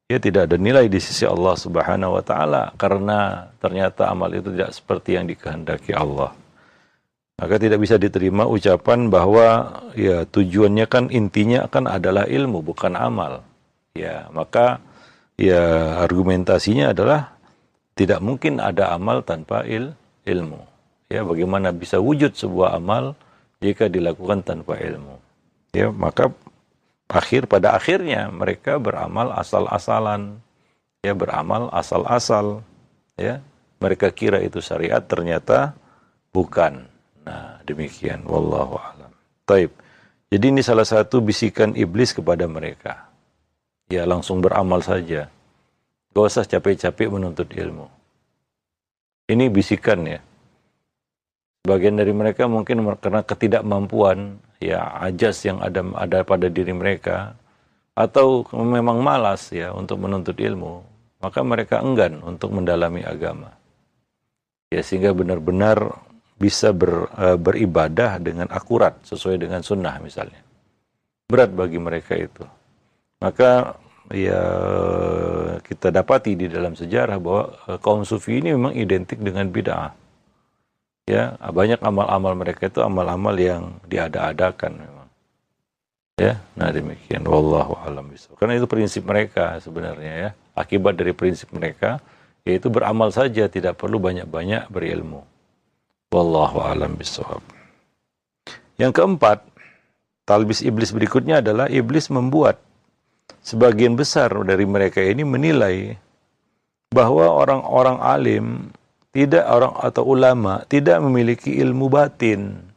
Ya 0.08 0.18
tidak 0.18 0.48
ada 0.48 0.56
nilai 0.56 0.88
di 0.88 0.96
sisi 0.96 1.28
Allah 1.28 1.60
Subhanahu 1.60 2.16
wa 2.16 2.24
taala 2.24 2.72
karena 2.80 3.52
ternyata 3.60 4.08
amal 4.08 4.32
itu 4.32 4.48
tidak 4.48 4.72
seperti 4.72 5.20
yang 5.20 5.28
dikehendaki 5.28 5.92
Allah. 5.92 6.32
Maka 7.36 7.60
tidak 7.60 7.84
bisa 7.84 8.00
diterima 8.00 8.48
ucapan 8.48 9.12
bahwa 9.12 9.76
ya 9.92 10.24
tujuannya 10.24 10.88
kan 10.88 11.12
intinya 11.12 11.68
kan 11.68 11.84
adalah 11.84 12.24
ilmu 12.24 12.64
bukan 12.64 12.96
amal. 12.96 13.44
Ya, 13.92 14.24
maka 14.32 14.80
ya 15.36 15.94
argumentasinya 16.00 16.96
adalah 16.96 17.36
tidak 17.92 18.24
mungkin 18.24 18.56
ada 18.56 18.96
amal 18.96 19.20
tanpa 19.20 19.68
il, 19.68 19.92
ilmu. 20.24 20.69
Ya, 21.10 21.26
bagaimana 21.26 21.74
bisa 21.74 21.98
wujud 21.98 22.38
sebuah 22.38 22.78
amal 22.78 23.18
jika 23.58 23.90
dilakukan 23.90 24.46
tanpa 24.46 24.78
ilmu? 24.78 25.18
Ya, 25.74 25.90
maka 25.90 26.30
akhir 27.10 27.50
pada 27.50 27.74
akhirnya 27.74 28.30
mereka 28.30 28.78
beramal 28.78 29.34
asal-asalan. 29.34 30.38
Ya, 31.02 31.12
beramal 31.12 31.66
asal-asal. 31.74 32.62
Ya, 33.18 33.42
mereka 33.82 34.14
kira 34.14 34.38
itu 34.38 34.62
syariat 34.62 35.02
ternyata 35.02 35.74
bukan. 36.30 36.86
Nah, 37.26 37.58
demikian 37.66 38.22
wallahu 38.24 38.78
alam. 38.78 39.10
Taib. 39.44 39.74
Jadi 40.30 40.46
ini 40.54 40.62
salah 40.62 40.86
satu 40.86 41.18
bisikan 41.18 41.74
iblis 41.74 42.14
kepada 42.14 42.46
mereka 42.46 43.10
ya 43.90 44.06
langsung 44.06 44.38
beramal 44.38 44.80
saja. 44.80 45.26
Gak 46.14 46.24
usah 46.24 46.46
capek-capek 46.46 47.10
menuntut 47.10 47.50
ilmu. 47.50 47.90
Ini 49.26 49.50
bisikan 49.50 50.06
ya. 50.06 50.22
Bagian 51.60 52.00
dari 52.00 52.16
mereka 52.16 52.48
mungkin 52.48 52.80
karena 52.96 53.20
ketidakmampuan, 53.20 54.40
ya 54.64 54.96
ajas 54.96 55.44
yang 55.44 55.60
ada 55.60 55.84
ada 56.00 56.24
pada 56.24 56.48
diri 56.48 56.72
mereka, 56.72 57.36
atau 57.92 58.48
memang 58.52 59.04
malas 59.04 59.52
ya 59.52 59.76
untuk 59.76 60.00
menuntut 60.00 60.40
ilmu, 60.40 60.80
maka 61.20 61.44
mereka 61.44 61.84
enggan 61.84 62.24
untuk 62.24 62.48
mendalami 62.56 63.04
agama. 63.04 63.52
Ya 64.72 64.80
sehingga 64.80 65.12
benar-benar 65.12 66.00
bisa 66.40 66.72
ber, 66.72 67.12
uh, 67.12 67.36
beribadah 67.36 68.16
dengan 68.16 68.48
akurat 68.48 68.96
sesuai 69.04 69.36
dengan 69.36 69.60
sunnah 69.60 70.00
misalnya. 70.00 70.40
Berat 71.28 71.52
bagi 71.52 71.76
mereka 71.76 72.16
itu. 72.16 72.42
Maka 73.20 73.76
ya 74.08 74.42
kita 75.60 75.92
dapati 75.92 76.34
di 76.40 76.48
dalam 76.48 76.72
sejarah 76.72 77.20
bahwa 77.20 77.44
eh, 77.68 77.78
kaum 77.78 78.02
sufi 78.02 78.40
ini 78.40 78.56
memang 78.56 78.72
identik 78.72 79.20
dengan 79.20 79.46
bid'ah. 79.52 79.99
Ya, 81.08 81.36
banyak 81.40 81.80
amal-amal 81.80 82.36
mereka 82.36 82.68
itu 82.68 82.80
amal-amal 82.84 83.34
yang 83.38 83.78
diada-adakan 83.88 84.72
memang. 84.78 85.08
Ya, 86.20 86.36
nah 86.52 86.68
demikian 86.68 87.24
wallahu 87.24 87.80
alam 87.80 88.12
bisawab. 88.12 88.36
Karena 88.36 88.60
itu 88.60 88.68
prinsip 88.68 89.08
mereka 89.08 89.56
sebenarnya 89.64 90.12
ya. 90.12 90.30
Akibat 90.52 91.00
dari 91.00 91.16
prinsip 91.16 91.48
mereka 91.56 91.96
yaitu 92.44 92.72
beramal 92.72 93.12
saja 93.12 93.48
tidak 93.48 93.80
perlu 93.80 93.96
banyak-banyak 93.96 94.68
berilmu. 94.68 95.24
Wallahu 96.12 96.60
alam 96.60 96.92
bisawab. 96.96 97.40
Yang 98.76 99.00
keempat, 99.00 99.44
talbis 100.28 100.60
iblis 100.64 100.92
berikutnya 100.92 101.40
adalah 101.40 101.68
iblis 101.72 102.08
membuat 102.12 102.60
sebagian 103.40 103.96
besar 103.96 104.32
dari 104.44 104.64
mereka 104.68 105.00
ini 105.00 105.24
menilai 105.24 105.96
bahwa 106.90 107.30
orang-orang 107.30 107.96
alim 108.02 108.46
tidak 109.10 109.44
orang 109.46 109.74
atau 109.82 110.02
ulama 110.06 110.62
tidak 110.70 111.02
memiliki 111.02 111.58
ilmu 111.58 111.90
batin. 111.90 112.70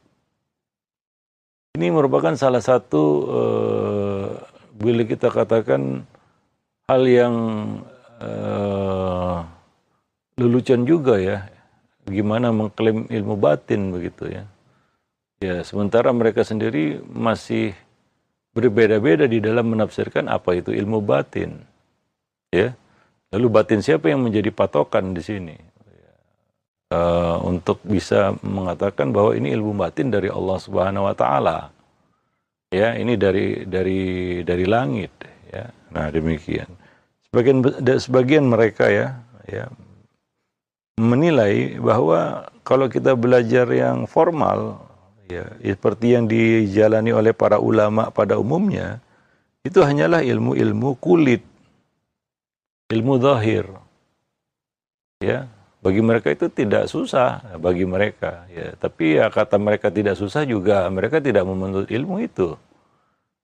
Ini 1.73 1.89
merupakan 1.89 2.37
salah 2.37 2.61
satu 2.61 3.03
uh, 3.25 4.29
bila 4.77 5.01
kita 5.09 5.33
katakan 5.33 6.05
hal 6.85 7.01
yang 7.09 7.35
uh, 8.21 9.41
lelucon 10.37 10.85
juga 10.85 11.17
ya. 11.17 11.49
Gimana 12.03 12.53
mengklaim 12.53 13.09
ilmu 13.09 13.39
batin 13.39 13.89
begitu 13.89 14.29
ya. 14.29 14.43
Ya, 15.41 15.59
sementara 15.65 16.13
mereka 16.13 16.45
sendiri 16.45 17.01
masih 17.03 17.73
berbeda-beda 18.53 19.25
di 19.25 19.41
dalam 19.41 19.73
menafsirkan 19.73 20.29
apa 20.29 20.55
itu 20.55 20.71
ilmu 20.71 21.01
batin. 21.01 21.57
Ya. 22.53 22.77
Lalu 23.33 23.47
batin 23.49 23.81
siapa 23.81 24.13
yang 24.13 24.21
menjadi 24.21 24.53
patokan 24.53 25.17
di 25.17 25.25
sini? 25.25 25.57
Uh, 26.93 27.41
untuk 27.49 27.81
bisa 27.81 28.37
mengatakan 28.45 29.09
bahwa 29.09 29.33
ini 29.33 29.49
ilmu 29.49 29.73
batin 29.73 30.13
dari 30.13 30.29
Allah 30.29 30.61
Subhanahu 30.61 31.09
wa 31.09 31.15
taala. 31.17 31.73
Ya, 32.69 32.93
ini 32.93 33.17
dari 33.17 33.65
dari 33.65 34.01
dari 34.45 34.65
langit 34.69 35.09
ya. 35.49 35.73
Nah, 35.89 36.13
demikian. 36.13 36.69
Sebagian 37.25 37.65
sebagian 37.97 38.45
mereka 38.45 38.93
ya, 38.93 39.17
ya 39.49 39.73
menilai 41.01 41.81
bahwa 41.81 42.45
kalau 42.61 42.85
kita 42.85 43.17
belajar 43.17 43.65
yang 43.73 44.05
formal 44.05 44.85
ya 45.25 45.49
seperti 45.65 46.13
yang 46.13 46.29
dijalani 46.29 47.09
oleh 47.09 47.33
para 47.33 47.57
ulama 47.57 48.13
pada 48.13 48.37
umumnya 48.37 49.01
itu 49.65 49.81
hanyalah 49.81 50.21
ilmu-ilmu 50.21 50.93
kulit 51.01 51.41
ilmu 52.93 53.17
zahir 53.17 53.65
ya 55.23 55.49
bagi 55.83 55.99
mereka 55.99 56.31
itu 56.31 56.47
tidak 56.47 56.87
susah 56.87 57.59
bagi 57.59 57.83
mereka 57.83 58.47
ya. 58.47 58.71
Tapi 58.79 59.19
ya 59.19 59.27
kata 59.27 59.59
mereka 59.59 59.91
tidak 59.91 60.15
susah 60.15 60.47
juga 60.47 60.87
mereka 60.87 61.19
tidak 61.19 61.43
menuntut 61.43 61.91
ilmu 61.91 62.23
itu. 62.23 62.55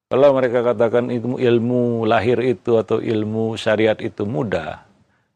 Kalau 0.09 0.33
mereka 0.33 0.63
katakan 0.63 1.11
ilmu 1.11 1.37
ilmu 1.37 2.07
lahir 2.07 2.39
itu 2.41 2.79
atau 2.79 3.03
ilmu 3.03 3.59
syariat 3.59 3.99
itu 3.99 4.23
mudah 4.23 4.87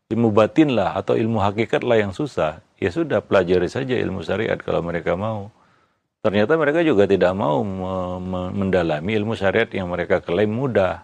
ilmu 0.10 0.32
batin 0.32 0.74
lah 0.74 0.96
atau 0.98 1.20
ilmu 1.20 1.44
hakikat 1.44 1.84
lah 1.84 2.00
yang 2.00 2.16
susah 2.16 2.64
ya 2.80 2.90
sudah 2.90 3.20
pelajari 3.20 3.68
saja 3.68 4.00
ilmu 4.00 4.24
syariat 4.24 4.56
kalau 4.58 4.80
mereka 4.80 5.20
mau. 5.20 5.52
Ternyata 6.24 6.56
mereka 6.56 6.80
juga 6.88 7.04
tidak 7.04 7.36
mau 7.36 7.60
mendalami 8.56 9.12
ilmu 9.12 9.36
syariat 9.36 9.68
yang 9.76 9.92
mereka 9.92 10.24
klaim 10.24 10.56
mudah 10.56 11.04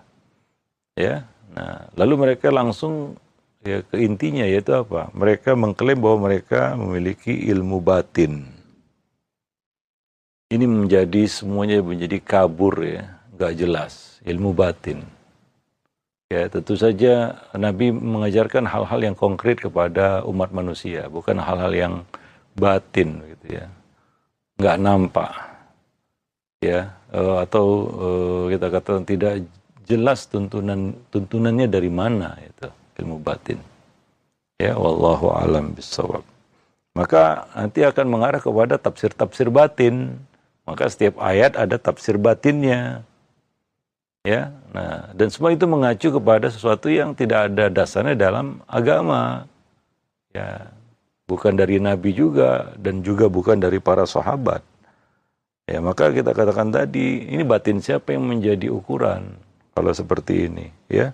ya. 0.96 1.28
Nah 1.52 1.92
lalu 2.00 2.16
mereka 2.24 2.48
langsung 2.56 3.20
ya 3.64 3.84
intinya 3.96 4.46
yaitu 4.46 4.72
apa? 4.76 5.12
Mereka 5.12 5.56
mengklaim 5.56 6.00
bahwa 6.00 6.32
mereka 6.32 6.76
memiliki 6.80 7.32
ilmu 7.50 7.84
batin. 7.84 8.48
Ini 10.50 10.66
menjadi 10.66 11.30
semuanya 11.30 11.78
menjadi 11.86 12.18
kabur 12.18 12.82
ya, 12.82 13.22
nggak 13.38 13.54
jelas 13.54 14.18
ilmu 14.26 14.50
batin. 14.56 15.06
Ya 16.30 16.46
tentu 16.50 16.78
saja 16.78 17.42
Nabi 17.58 17.90
mengajarkan 17.90 18.66
hal-hal 18.70 19.00
yang 19.02 19.16
konkret 19.18 19.62
kepada 19.62 20.22
umat 20.26 20.54
manusia, 20.54 21.10
bukan 21.10 21.42
hal-hal 21.42 21.74
yang 21.74 21.94
batin 22.54 23.22
gitu 23.34 23.62
ya, 23.62 23.66
nggak 24.58 24.78
nampak 24.78 25.32
ya 26.60 26.92
eh, 27.16 27.38
atau 27.40 27.66
eh, 27.88 28.44
kita 28.56 28.68
katakan 28.68 29.04
tidak 29.08 29.34
jelas 29.88 30.28
tuntunan 30.28 30.94
tuntunannya 31.10 31.66
dari 31.72 31.88
mana 31.88 32.36
itu 32.44 32.68
ilmu 33.00 33.18
batin. 33.24 33.58
Ya, 34.60 34.76
wallahu 34.76 35.32
alam 35.32 35.72
bisawab. 35.72 36.22
Maka 36.92 37.48
nanti 37.56 37.82
akan 37.88 38.06
mengarah 38.12 38.44
kepada 38.44 38.76
tafsir-tafsir 38.76 39.48
batin. 39.48 40.20
Maka 40.68 40.92
setiap 40.92 41.18
ayat 41.24 41.56
ada 41.56 41.80
tafsir 41.80 42.20
batinnya. 42.20 43.08
Ya, 44.28 44.52
nah 44.76 45.10
dan 45.16 45.32
semua 45.32 45.56
itu 45.56 45.64
mengacu 45.64 46.12
kepada 46.12 46.52
sesuatu 46.52 46.92
yang 46.92 47.16
tidak 47.16 47.50
ada 47.50 47.72
dasarnya 47.72 48.20
dalam 48.20 48.60
agama. 48.68 49.48
Ya, 50.36 50.76
bukan 51.24 51.56
dari 51.56 51.80
nabi 51.80 52.12
juga 52.12 52.76
dan 52.76 53.00
juga 53.00 53.32
bukan 53.32 53.58
dari 53.58 53.80
para 53.80 54.04
sahabat. 54.04 54.60
Ya, 55.70 55.80
maka 55.86 56.10
kita 56.10 56.34
katakan 56.34 56.74
tadi, 56.74 57.30
ini 57.30 57.46
batin 57.46 57.78
siapa 57.78 58.12
yang 58.18 58.26
menjadi 58.26 58.74
ukuran 58.74 59.38
kalau 59.78 59.94
seperti 59.94 60.50
ini, 60.50 60.74
ya? 60.90 61.14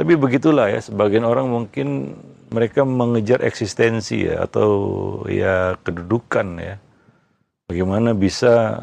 Tapi 0.00 0.16
begitulah 0.16 0.72
ya, 0.72 0.80
sebagian 0.80 1.28
orang 1.28 1.52
mungkin 1.52 2.16
mereka 2.48 2.88
mengejar 2.88 3.44
eksistensi 3.44 4.24
ya 4.24 4.48
atau 4.48 4.72
ya 5.28 5.76
kedudukan 5.84 6.56
ya. 6.56 6.80
Bagaimana 7.68 8.16
bisa 8.16 8.80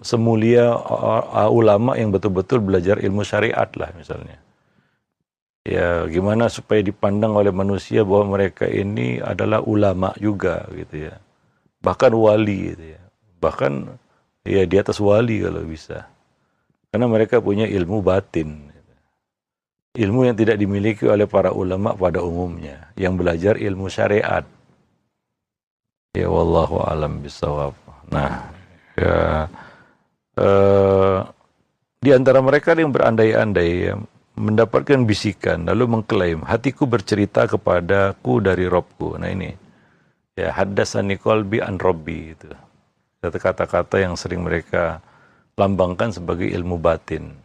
semulia 0.00 0.72
ulama 1.52 2.00
yang 2.00 2.16
betul-betul 2.16 2.64
belajar 2.64 2.96
ilmu 3.04 3.20
syariat 3.28 3.68
lah 3.76 3.92
misalnya. 3.92 4.40
Ya, 5.68 6.08
gimana 6.08 6.48
supaya 6.48 6.80
dipandang 6.80 7.36
oleh 7.36 7.52
manusia 7.52 8.00
bahwa 8.00 8.40
mereka 8.40 8.64
ini 8.64 9.20
adalah 9.20 9.60
ulama 9.60 10.16
juga 10.16 10.64
gitu 10.72 11.12
ya. 11.12 11.20
Bahkan 11.84 12.12
wali 12.16 12.72
gitu 12.72 12.96
ya. 12.96 13.02
Bahkan 13.36 13.72
ya 14.48 14.64
di 14.64 14.76
atas 14.80 14.96
wali 14.96 15.44
kalau 15.44 15.60
bisa. 15.68 16.08
Karena 16.88 17.04
mereka 17.04 17.44
punya 17.44 17.68
ilmu 17.68 18.00
batin 18.00 18.71
ilmu 19.92 20.24
yang 20.24 20.36
tidak 20.36 20.56
dimiliki 20.56 21.04
oleh 21.04 21.28
para 21.28 21.52
ulama 21.52 21.92
pada 21.92 22.24
umumnya. 22.24 22.92
Yang 22.96 23.14
belajar 23.20 23.54
ilmu 23.60 23.86
syariat. 23.92 24.44
Ya 26.12 26.28
wallahu 26.28 26.80
alam 26.84 27.20
bisawab. 27.24 27.76
Nah 28.12 28.52
ya 28.96 29.48
eh, 30.36 31.18
di 32.02 32.10
antara 32.12 32.44
mereka 32.44 32.76
yang 32.76 32.92
berandai-andai 32.92 33.70
ya, 33.72 33.94
mendapatkan 34.36 35.06
bisikan 35.08 35.64
lalu 35.68 35.88
mengklaim 35.88 36.44
hatiku 36.44 36.84
bercerita 36.88 37.48
kepadaku 37.48 38.40
dari 38.40 38.68
Robku. 38.68 39.20
Nah 39.20 39.28
ini. 39.28 39.52
Ya 40.32 40.48
haddasani 40.48 41.20
qalbi 41.20 41.60
an 41.60 41.76
robbi 41.76 42.32
itu. 42.32 42.48
Kata-kata 43.20 44.00
yang 44.00 44.16
sering 44.16 44.40
mereka 44.40 45.04
lambangkan 45.60 46.08
sebagai 46.08 46.48
ilmu 46.48 46.80
batin 46.80 47.41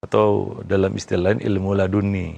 atau 0.00 0.56
dalam 0.64 0.96
istilah 0.96 1.32
lain 1.32 1.40
ilmu 1.44 1.76
laduni. 1.76 2.28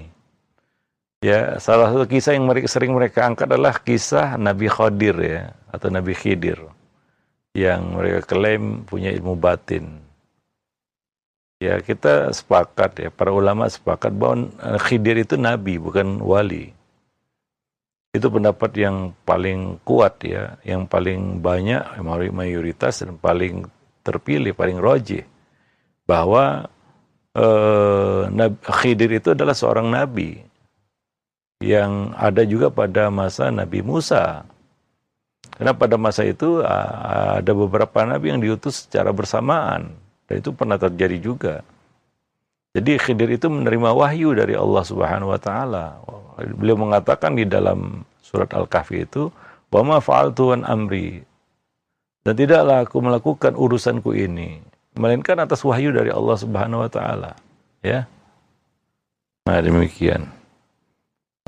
Ya, 1.22 1.62
salah 1.62 1.94
satu 1.94 2.10
kisah 2.10 2.34
yang 2.34 2.50
sering 2.66 2.98
mereka 2.98 3.22
angkat 3.22 3.46
adalah 3.46 3.78
kisah 3.78 4.34
Nabi 4.34 4.66
Khadir 4.66 5.14
ya, 5.22 5.54
atau 5.70 5.86
Nabi 5.86 6.18
Khidir 6.18 6.58
yang 7.54 7.94
mereka 7.94 8.26
klaim 8.26 8.82
punya 8.82 9.14
ilmu 9.14 9.38
batin. 9.38 10.02
Ya, 11.62 11.78
kita 11.78 12.34
sepakat 12.34 13.06
ya, 13.06 13.08
para 13.14 13.30
ulama 13.30 13.70
sepakat 13.70 14.10
bahwa 14.10 14.50
Khidir 14.82 15.22
itu 15.22 15.38
nabi 15.38 15.78
bukan 15.78 16.18
wali. 16.18 16.74
Itu 18.10 18.26
pendapat 18.26 18.74
yang 18.74 19.14
paling 19.22 19.78
kuat 19.86 20.26
ya, 20.26 20.58
yang 20.66 20.90
paling 20.90 21.38
banyak 21.38 22.02
mayoritas 22.34 23.06
dan 23.06 23.14
paling 23.14 23.70
terpilih, 24.02 24.58
paling 24.58 24.82
rojih 24.82 25.22
bahwa 26.02 26.66
uh, 27.36 28.28
Khidir 28.82 29.10
itu 29.16 29.32
adalah 29.32 29.56
seorang 29.56 29.88
nabi 29.88 30.40
yang 31.62 32.10
ada 32.18 32.42
juga 32.42 32.68
pada 32.74 33.08
masa 33.08 33.48
Nabi 33.54 33.80
Musa. 33.86 34.42
Karena 35.52 35.72
pada 35.76 35.94
masa 35.94 36.26
itu 36.26 36.58
ada 36.64 37.52
beberapa 37.54 38.02
nabi 38.02 38.34
yang 38.34 38.40
diutus 38.42 38.88
secara 38.88 39.14
bersamaan 39.14 39.94
dan 40.26 40.34
itu 40.42 40.50
pernah 40.50 40.80
terjadi 40.80 41.16
juga. 41.22 41.54
Jadi 42.72 42.96
Khidir 42.96 43.36
itu 43.36 43.52
menerima 43.52 43.92
wahyu 43.92 44.32
dari 44.32 44.56
Allah 44.56 44.82
Subhanahu 44.82 45.30
wa 45.30 45.38
taala. 45.38 46.00
Beliau 46.56 46.80
mengatakan 46.80 47.36
di 47.36 47.44
dalam 47.44 48.00
surat 48.24 48.48
Al-Kahfi 48.48 49.04
itu, 49.04 49.28
"Wa 49.68 49.84
ma 49.84 50.00
fa'altu 50.00 50.56
amri." 50.56 51.20
Dan 52.24 52.32
tidaklah 52.32 52.88
aku 52.88 52.98
melakukan 53.04 53.52
urusanku 53.52 54.16
ini 54.16 54.71
melainkan 54.96 55.40
atas 55.40 55.64
wahyu 55.64 55.92
dari 55.92 56.12
Allah 56.12 56.36
Subhanahu 56.36 56.84
wa 56.84 56.90
taala. 56.90 57.32
Ya. 57.80 58.06
Nah 59.48 59.58
demikian. 59.58 60.28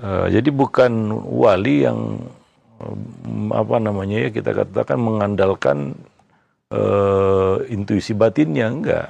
Uh, 0.03 0.27
jadi 0.27 0.51
bukan 0.51 1.15
wali 1.31 1.87
yang 1.87 2.19
um, 2.83 3.55
apa 3.55 3.79
namanya 3.79 4.27
ya 4.27 4.31
kita 4.35 4.51
katakan 4.51 4.99
mengandalkan 4.99 5.95
uh, 6.75 7.63
intuisi 7.71 8.17
batinnya. 8.17 8.67
Enggak. 8.73 9.09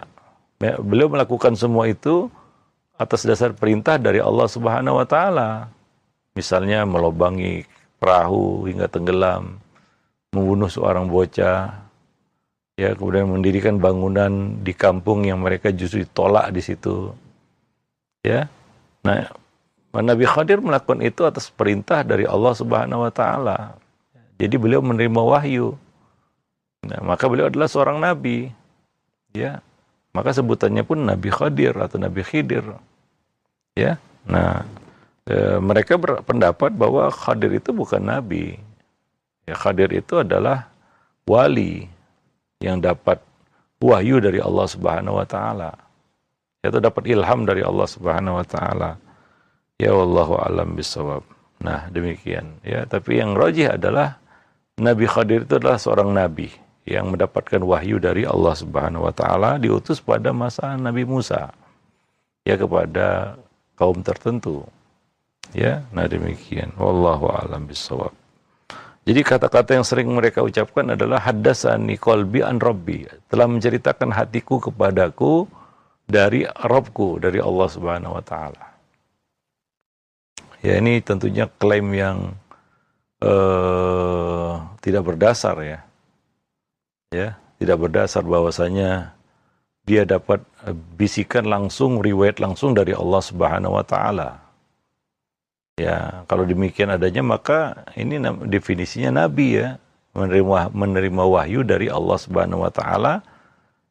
Ya, 0.62 0.80
beliau 0.80 1.10
melakukan 1.12 1.58
semua 1.58 1.90
itu 1.90 2.30
atas 2.94 3.26
dasar 3.26 3.52
perintah 3.52 3.98
dari 3.98 4.22
Allah 4.22 4.46
Subhanahu 4.48 5.00
wa 5.02 5.06
taala. 5.08 5.50
Misalnya 6.34 6.82
melobangi 6.82 7.62
perahu 8.02 8.66
hingga 8.66 8.90
tenggelam 8.90 9.62
membunuh 10.34 10.66
seorang 10.66 11.06
bocah 11.06 11.83
ya 12.74 12.94
kemudian 12.94 13.30
mendirikan 13.30 13.78
bangunan 13.78 14.58
di 14.62 14.74
kampung 14.74 15.22
yang 15.26 15.42
mereka 15.42 15.70
justru 15.70 16.02
ditolak 16.02 16.50
di 16.50 16.62
situ. 16.62 17.14
Ya. 18.26 18.50
Nah 19.06 19.30
Nabi 19.94 20.26
Khadir 20.26 20.58
melakukan 20.58 20.98
itu 21.06 21.22
atas 21.22 21.54
perintah 21.54 22.02
dari 22.02 22.26
Allah 22.26 22.50
Subhanahu 22.50 23.06
wa 23.06 23.12
taala. 23.14 23.78
Jadi 24.34 24.58
beliau 24.58 24.82
menerima 24.82 25.22
wahyu. 25.22 25.78
Nah, 26.84 27.00
maka 27.06 27.30
beliau 27.30 27.46
adalah 27.46 27.70
seorang 27.70 28.02
nabi. 28.02 28.50
Ya. 29.30 29.62
Maka 30.14 30.30
sebutannya 30.30 30.86
pun 30.86 31.02
Nabi 31.06 31.26
Khadir 31.30 31.74
atau 31.74 31.98
Nabi 31.98 32.22
Khidir. 32.22 32.62
Ya. 33.74 33.98
Nah 34.26 34.62
e, 35.26 35.58
mereka 35.58 35.98
berpendapat 35.98 36.70
bahwa 36.74 37.10
Khadir 37.10 37.50
itu 37.54 37.74
bukan 37.74 38.02
nabi. 38.02 38.58
Ya 39.46 39.58
Khadir 39.58 39.90
itu 39.90 40.22
adalah 40.22 40.70
wali 41.26 41.90
yang 42.64 42.80
dapat 42.80 43.20
wahyu 43.84 44.16
dari 44.24 44.40
Allah 44.40 44.64
Subhanahu 44.64 45.20
wa 45.20 45.26
taala. 45.28 45.76
Yaitu 46.64 46.80
dapat 46.80 47.04
ilham 47.12 47.44
dari 47.44 47.60
Allah 47.60 47.84
Subhanahu 47.84 48.40
wa 48.40 48.46
taala. 48.48 48.96
Ya 49.76 49.92
wallahu 49.92 50.40
alam 50.40 50.72
bisawab. 50.72 51.20
Nah, 51.60 51.92
demikian 51.92 52.56
ya, 52.64 52.88
tapi 52.88 53.20
yang 53.20 53.36
rajih 53.36 53.76
adalah 53.76 54.16
Nabi 54.80 55.06
Khadir 55.06 55.46
itu 55.46 55.60
adalah 55.60 55.78
seorang 55.78 56.10
nabi 56.10 56.50
yang 56.84 57.14
mendapatkan 57.14 57.62
wahyu 57.62 58.02
dari 58.02 58.26
Allah 58.26 58.54
Subhanahu 58.56 59.06
wa 59.06 59.14
taala 59.14 59.56
diutus 59.60 60.00
pada 60.00 60.32
masa 60.34 60.74
Nabi 60.74 61.04
Musa. 61.04 61.52
Ya 62.44 62.60
kepada 62.60 63.38
kaum 63.78 64.04
tertentu. 64.04 64.64
Ya, 65.52 65.84
nah 65.92 66.08
demikian. 66.08 66.72
Wallahu 66.76 67.28
alam 67.30 67.68
bisawab. 67.68 68.23
Jadi 69.04 69.20
kata-kata 69.20 69.76
yang 69.76 69.84
sering 69.84 70.08
mereka 70.08 70.40
ucapkan 70.40 70.96
adalah 70.96 71.20
haddasani 71.20 72.00
qalbi 72.00 72.40
an 72.40 72.56
rabbi. 72.56 73.04
Telah 73.28 73.44
menceritakan 73.44 74.08
hatiku 74.16 74.56
kepadaku 74.64 75.44
dari 76.08 76.48
Robku, 76.48 77.20
dari 77.20 77.36
Allah 77.36 77.68
Subhanahu 77.68 78.16
wa 78.16 78.24
taala. 78.24 78.64
Ya 80.64 80.80
ini 80.80 81.04
tentunya 81.04 81.44
klaim 81.60 81.92
yang 81.92 82.32
uh, 83.20 84.64
tidak 84.80 85.04
berdasar 85.12 85.60
ya. 85.60 85.80
Ya, 87.12 87.36
tidak 87.60 87.84
berdasar 87.84 88.24
bahwasanya 88.24 89.12
dia 89.84 90.08
dapat 90.08 90.40
bisikan 90.96 91.44
langsung 91.44 92.00
riwayat 92.00 92.40
langsung 92.40 92.72
dari 92.72 92.96
Allah 92.96 93.20
Subhanahu 93.20 93.76
wa 93.76 93.84
taala. 93.84 94.43
Ya, 95.74 96.22
kalau 96.30 96.46
demikian 96.46 96.94
adanya 96.94 97.18
maka 97.26 97.82
ini 97.98 98.22
definisinya 98.46 99.26
nabi 99.26 99.58
ya, 99.58 99.74
menerima 100.14 100.70
menerima 100.70 101.22
wahyu 101.26 101.66
dari 101.66 101.90
Allah 101.90 102.14
Subhanahu 102.14 102.62
wa 102.62 102.70
taala 102.70 103.26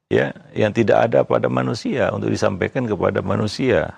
ya 0.07 0.31
yang 0.55 0.71
tidak 0.71 1.11
ada 1.11 1.27
pada 1.27 1.51
manusia 1.51 2.07
untuk 2.15 2.31
disampaikan 2.31 2.87
kepada 2.87 3.19
manusia. 3.19 3.91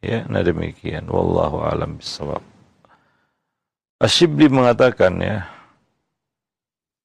Ya, 0.00 0.24
nah 0.32 0.40
demikian. 0.40 1.04
Wallahu 1.12 1.60
alam 1.60 2.00
bisawab. 2.00 2.40
Asyibli 4.00 4.48
mengatakan 4.48 5.20
ya, 5.20 5.44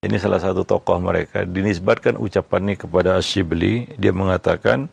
ini 0.06 0.15
salah 0.15 0.39
satu 0.39 0.63
tokoh 0.63 0.95
mereka, 1.04 1.43
dinisbatkan 1.43 2.15
ini 2.15 2.73
kepada 2.80 3.19
Asyibli, 3.19 3.89
dia 3.99 4.15
mengatakan, 4.15 4.88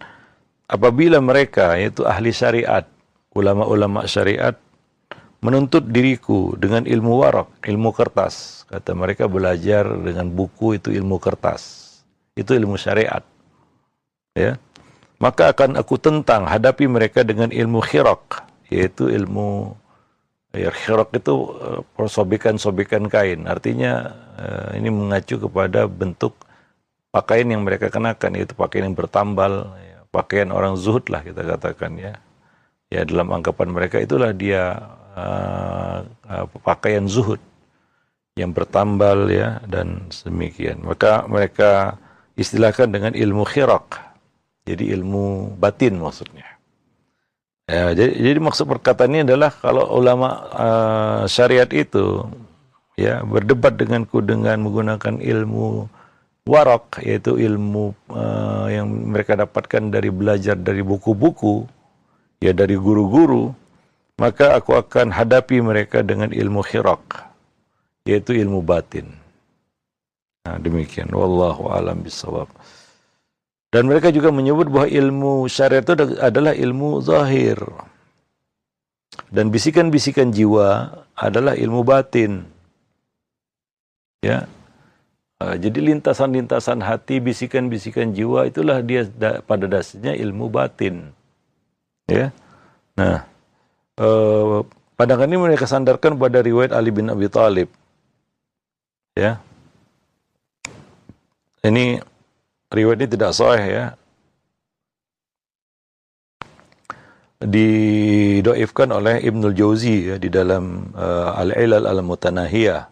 apabila 0.66 1.22
mereka, 1.22 1.78
yaitu 1.78 2.02
ahli 2.02 2.35
syariat, 2.35 2.82
ulama-ulama 3.37 4.02
syariat, 4.11 4.58
menuntut 5.42 5.83
diriku 5.90 6.55
dengan 6.55 6.87
ilmu 6.87 7.12
warak, 7.18 7.50
ilmu 7.66 7.90
kertas. 7.90 8.64
Kata 8.70 8.94
mereka 8.94 9.26
belajar 9.26 9.85
dengan 9.90 10.31
buku 10.31 10.78
itu 10.78 10.94
ilmu 10.94 11.18
kertas. 11.18 11.90
Itu 12.38 12.55
ilmu 12.55 12.78
syariat. 12.78 13.26
Ya. 14.33 14.57
Maka 15.18 15.50
akan 15.52 15.76
aku 15.76 15.98
tentang 15.98 16.46
hadapi 16.46 16.87
mereka 16.87 17.22
dengan 17.22 17.50
ilmu 17.50 17.78
khirak, 17.83 18.42
yaitu 18.70 19.07
ilmu 19.07 19.76
ya, 20.50 20.70
khirak 20.70 21.14
itu 21.14 21.55
uh, 21.62 22.09
sobekan-sobekan 22.11 23.07
kain. 23.07 23.46
Artinya 23.46 24.18
uh, 24.38 24.70
ini 24.74 24.90
mengacu 24.90 25.38
kepada 25.38 25.87
bentuk 25.87 26.35
pakaian 27.14 27.46
yang 27.46 27.62
mereka 27.62 27.87
kenakan, 27.87 28.35
yaitu 28.35 28.55
pakaian 28.59 28.90
yang 28.90 28.98
bertambal, 28.98 29.78
ya, 29.78 30.02
pakaian 30.11 30.50
orang 30.50 30.74
zuhud 30.74 31.07
lah 31.07 31.22
kita 31.22 31.44
katakan 31.44 31.98
ya. 31.98 32.18
Ya 32.90 33.07
dalam 33.07 33.31
anggapan 33.31 33.70
mereka 33.70 34.02
itulah 34.02 34.35
dia 34.35 34.90
uh, 35.16 35.98
uh, 36.29 36.44
pakaian 36.64 37.05
zuhud 37.07 37.38
yang 38.37 38.57
bertambal 38.57 39.29
ya 39.29 39.61
dan 39.68 40.09
demikian. 40.25 40.81
Maka 40.81 41.29
mereka 41.29 42.01
istilahkan 42.37 42.88
dengan 42.88 43.12
ilmu 43.12 43.44
khirak. 43.44 44.01
Jadi 44.62 44.94
ilmu 44.94 45.59
batin 45.59 45.98
maksudnya. 45.98 46.46
Ya, 47.66 47.94
jadi, 47.94 48.14
jadi 48.18 48.38
maksud 48.42 48.66
perkataan 48.66 49.11
ini 49.14 49.20
adalah 49.22 49.55
kalau 49.55 49.87
ulama 49.94 50.29
uh, 50.51 51.22
syariat 51.31 51.68
itu 51.70 52.27
ya 52.98 53.22
berdebat 53.25 53.79
denganku 53.79 54.20
dengan 54.20 54.61
menggunakan 54.61 55.22
ilmu 55.22 55.88
warok 56.42 57.01
yaitu 57.07 57.38
ilmu 57.38 57.94
uh, 58.11 58.66
yang 58.66 58.90
mereka 58.90 59.38
dapatkan 59.38 59.88
dari 59.94 60.11
belajar 60.11 60.59
dari 60.59 60.83
buku-buku 60.83 61.64
ya 62.42 62.51
dari 62.51 62.75
guru-guru 62.75 63.55
maka 64.20 64.59
aku 64.59 64.77
akan 64.77 65.12
hadapi 65.12 65.62
mereka 65.64 66.05
dengan 66.05 66.33
ilmu 66.33 66.61
khirak, 66.61 67.33
yaitu 68.05 68.37
ilmu 68.37 68.61
batin. 68.61 69.09
Nah, 70.42 70.59
demikian. 70.59 71.09
Wallahu 71.14 71.70
alam 71.70 72.03
bisawab. 72.03 72.51
Dan 73.72 73.88
mereka 73.88 74.12
juga 74.12 74.29
menyebut 74.29 74.68
bahwa 74.68 74.85
ilmu 74.90 75.48
syariat 75.48 75.81
itu 75.81 76.20
adalah 76.20 76.53
ilmu 76.53 77.01
zahir. 77.01 77.57
Dan 79.33 79.48
bisikan-bisikan 79.48 80.29
jiwa 80.29 80.92
adalah 81.16 81.57
ilmu 81.57 81.81
batin. 81.81 82.44
Ya. 84.20 84.44
Ah, 85.40 85.57
jadi 85.57 85.81
lintasan-lintasan 85.83 86.85
hati, 86.85 87.18
bisikan-bisikan 87.18 88.12
jiwa 88.12 88.46
itulah 88.46 88.85
dia 88.85 89.09
pada 89.48 89.64
dasarnya 89.66 90.14
ilmu 90.20 90.53
batin. 90.53 91.11
Ya. 92.07 92.29
Nah, 92.92 93.25
uh, 94.02 94.66
pandangan 94.98 95.30
ini 95.30 95.38
mereka 95.38 95.64
sandarkan 95.70 96.18
pada 96.18 96.42
riwayat 96.42 96.74
Ali 96.74 96.90
bin 96.90 97.08
Abi 97.08 97.30
Thalib. 97.30 97.70
Ya. 99.14 99.38
Ini 101.62 102.02
riwayat 102.74 102.98
ini 103.06 103.08
tidak 103.08 103.32
sahih 103.38 103.66
ya. 103.70 103.84
Didoifkan 107.42 108.86
oleh 108.94 109.18
Ibnul 109.22 109.54
Jauzi 109.54 110.14
ya, 110.14 110.16
di 110.18 110.30
dalam 110.30 110.94
uh, 110.94 111.34
Al-Ilal 111.38 111.90
Al-Mutanahiyah. 111.90 112.82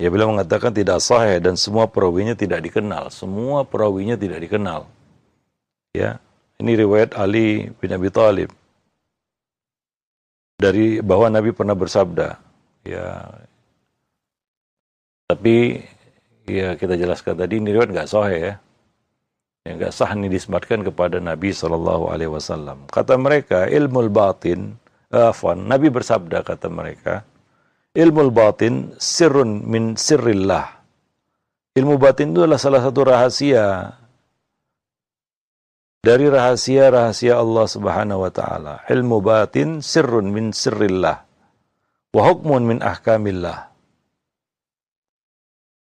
Ya, 0.00 0.08
beliau 0.08 0.32
mengatakan 0.32 0.72
tidak 0.72 1.04
sahih 1.04 1.38
dan 1.38 1.54
semua 1.60 1.84
perawinya 1.84 2.32
tidak 2.32 2.64
dikenal. 2.64 3.12
Semua 3.12 3.62
perawinya 3.68 4.16
tidak 4.16 4.40
dikenal. 4.40 4.88
Ya, 5.92 6.16
ini 6.56 6.72
riwayat 6.80 7.12
Ali 7.12 7.68
bin 7.76 7.92
Abi 7.92 8.08
Thalib 8.08 8.50
dari 10.62 11.02
bahwa 11.02 11.26
Nabi 11.26 11.50
pernah 11.50 11.74
bersabda, 11.74 12.38
ya. 12.86 13.26
Tapi 15.26 15.82
ya 16.46 16.78
kita 16.78 16.94
jelaskan 16.94 17.34
tadi 17.34 17.58
ini 17.58 17.74
riwayat 17.74 17.90
nggak 17.90 18.10
sahih 18.10 18.38
ya. 18.38 18.54
Yang 19.62 19.74
nggak 19.78 19.94
sah 19.94 20.10
ini 20.18 20.26
disematkan 20.26 20.82
kepada 20.82 21.22
Nabi 21.22 21.54
Shallallahu 21.54 22.10
Alaihi 22.10 22.34
Wasallam. 22.34 22.90
Kata 22.90 23.14
mereka 23.14 23.70
ilmu 23.70 24.10
batin, 24.10 24.74
afan. 25.06 25.70
Nabi 25.70 25.86
bersabda 25.86 26.42
kata 26.42 26.66
mereka, 26.66 27.22
ilmu 27.94 28.34
batin 28.34 28.90
sirun 28.98 29.62
min 29.62 29.94
sirrillah. 29.94 30.66
Ilmu 31.78 31.94
batin 31.94 32.34
itu 32.34 32.42
adalah 32.42 32.58
salah 32.58 32.82
satu 32.82 33.06
rahasia 33.06 33.94
dari 36.02 36.26
rahasia-rahasia 36.26 37.38
Allah 37.38 37.66
Subhanahu 37.70 38.26
wa 38.26 38.30
taala. 38.34 38.74
Ilmu 38.90 39.22
batin 39.22 39.78
sirrun 39.78 40.34
min 40.34 40.50
sirrillah 40.50 41.22
wa 42.12 42.20
hukmun 42.26 42.66
min 42.66 42.78
ahkamillah. 42.82 43.70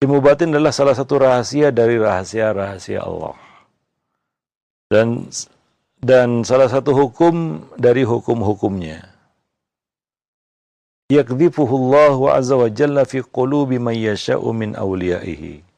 Ilmu 0.03 0.19
batin 0.19 0.51
adalah 0.51 0.75
salah 0.75 0.91
satu 0.91 1.23
rahasia 1.23 1.71
dari 1.71 1.95
rahasia-rahasia 1.95 2.99
Allah. 2.99 3.39
Dan 4.91 5.31
dan 6.03 6.43
salah 6.43 6.67
satu 6.67 6.91
hukum 6.91 7.63
dari 7.79 8.03
hukum-hukumnya. 8.03 9.07
Yakdhifuhu 11.07 11.73
Allah 11.87 12.13
wa 12.19 12.29
azza 12.35 12.59
wa 12.59 12.67
jalla 12.67 13.07
fi 13.07 13.23
qulubi 13.23 13.79
man 13.79 13.95
yasha'u 13.95 14.51
min 14.51 14.75
awliyaihi 14.75 15.72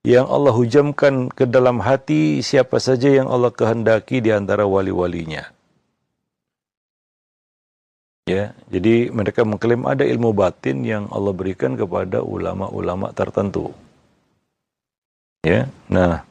yang 0.00 0.24
Allah 0.28 0.52
hujamkan 0.56 1.28
ke 1.28 1.44
dalam 1.44 1.84
hati 1.84 2.40
siapa 2.40 2.80
saja 2.80 3.12
yang 3.12 3.28
Allah 3.28 3.52
kehendaki 3.52 4.24
di 4.24 4.32
antara 4.32 4.64
wali-walinya. 4.64 5.52
Ya, 8.24 8.54
jadi 8.70 9.10
mereka 9.10 9.42
mengklaim 9.42 9.84
ada 9.84 10.06
ilmu 10.06 10.30
batin 10.30 10.86
yang 10.86 11.10
Allah 11.10 11.34
berikan 11.34 11.74
kepada 11.74 12.22
ulama-ulama 12.22 13.10
tertentu. 13.10 13.74
Ya, 15.42 15.66
nah 15.90 16.22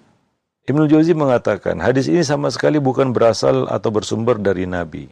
Ibnu 0.70 0.86
Jauzi 0.86 1.18
mengatakan 1.18 1.82
hadis 1.82 2.06
ini 2.08 2.22
sama 2.22 2.54
sekali 2.54 2.78
bukan 2.78 3.10
berasal 3.10 3.68
atau 3.68 3.90
bersumber 3.90 4.38
dari 4.38 4.70
Nabi. 4.70 5.10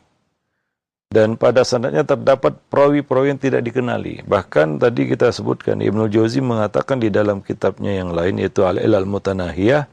Dan 1.07 1.39
pada 1.39 1.63
sanadnya 1.63 2.03
terdapat 2.03 2.59
perawi-perawi 2.67 3.31
yang 3.31 3.39
tidak 3.39 3.63
dikenali. 3.63 4.27
Bahkan 4.27 4.83
tadi 4.83 5.07
kita 5.07 5.31
sebutkan 5.31 5.79
Ibnu 5.79 6.11
Jauzi 6.11 6.43
mengatakan 6.43 6.99
di 6.99 7.07
dalam 7.07 7.39
kitabnya 7.39 7.95
yang 7.95 8.11
lain 8.11 8.43
yaitu 8.43 8.67
Al-Ilal 8.67 9.07
Mutanahiyah 9.07 9.87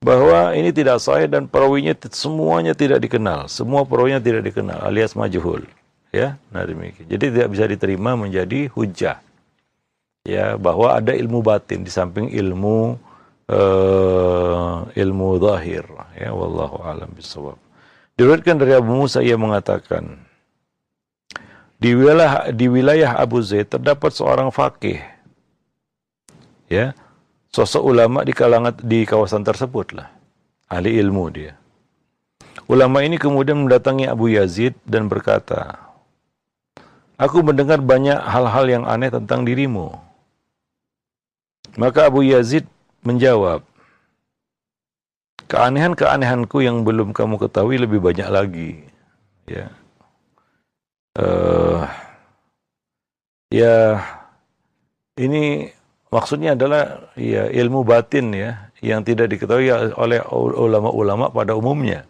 bahwa 0.00 0.56
ini 0.56 0.72
tidak 0.72 1.00
sahih 1.04 1.28
dan 1.28 1.44
perawinya 1.44 1.92
semuanya 2.08 2.72
tidak 2.72 3.04
dikenal. 3.04 3.52
Semua 3.52 3.84
perawinya 3.84 4.20
tidak 4.20 4.48
dikenal 4.48 4.80
alias 4.80 5.12
majhul. 5.12 5.64
Ya, 6.08 6.40
nah 6.48 6.64
demikian. 6.64 7.04
Jadi 7.04 7.24
tidak 7.36 7.48
bisa 7.52 7.64
diterima 7.68 8.16
menjadi 8.16 8.72
hujah. 8.72 9.20
Ya, 10.24 10.56
bahwa 10.56 10.96
ada 10.96 11.12
ilmu 11.12 11.44
batin 11.44 11.84
di 11.84 11.92
samping 11.92 12.32
ilmu 12.32 12.96
uh, 13.52 14.88
ilmu 14.88 15.28
zahir. 15.36 15.84
Ya, 16.16 16.32
wallahu 16.32 16.80
alam 16.80 17.12
bisawab. 17.12 17.60
Diriwayatkan 18.16 18.56
dari 18.56 18.72
Abu 18.72 18.96
Musa 18.96 19.20
ia 19.20 19.36
mengatakan 19.36 20.16
di 21.76 21.92
wilayah 21.92 22.48
di 22.52 22.66
wilayah 22.72 23.20
Abu 23.20 23.44
Zaid 23.44 23.68
terdapat 23.68 24.12
seorang 24.12 24.48
fakih 24.48 25.00
ya. 26.72 26.96
Sosok 27.52 27.88
ulama 27.88 28.20
di 28.20 28.36
kalangan 28.36 28.76
di 28.84 29.08
kawasan 29.08 29.40
tersebut 29.40 29.96
lah 29.96 30.12
ahli 30.68 31.00
ilmu 31.00 31.24
dia. 31.32 31.56
Ulama 32.68 33.00
ini 33.00 33.16
kemudian 33.16 33.64
mendatangi 33.64 34.10
Abu 34.10 34.28
Yazid 34.28 34.76
dan 34.84 35.08
berkata 35.08 35.78
aku 37.16 37.40
mendengar 37.40 37.80
banyak 37.80 38.18
hal-hal 38.18 38.66
yang 38.68 38.84
aneh 38.84 39.08
tentang 39.08 39.48
dirimu. 39.48 39.96
Maka 41.80 42.12
Abu 42.12 42.28
Yazid 42.28 42.68
menjawab 43.04 43.64
keanehan-keanehanku 45.48 46.60
yang 46.60 46.84
belum 46.84 47.16
kamu 47.16 47.40
ketahui 47.40 47.80
lebih 47.80 48.04
banyak 48.04 48.28
lagi. 48.28 48.72
Ya 49.48 49.72
uh, 51.16 51.82
ya 53.50 54.04
ini 55.16 55.72
maksudnya 56.12 56.52
adalah 56.52 57.12
ya 57.16 57.48
ilmu 57.48 57.82
batin 57.82 58.32
ya 58.36 58.68
yang 58.84 59.00
tidak 59.02 59.32
diketahui 59.32 59.72
oleh 59.96 60.20
ulama-ulama 60.36 61.32
pada 61.32 61.56
umumnya. 61.56 62.04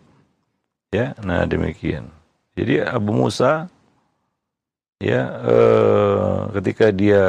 Ya, 0.91 1.15
nah 1.23 1.47
demikian. 1.47 2.11
Jadi 2.57 2.83
Abu 2.83 3.13
Musa 3.13 3.69
ya 4.97 5.21
eh, 5.45 6.39
ketika 6.57 6.89
dia 6.89 7.25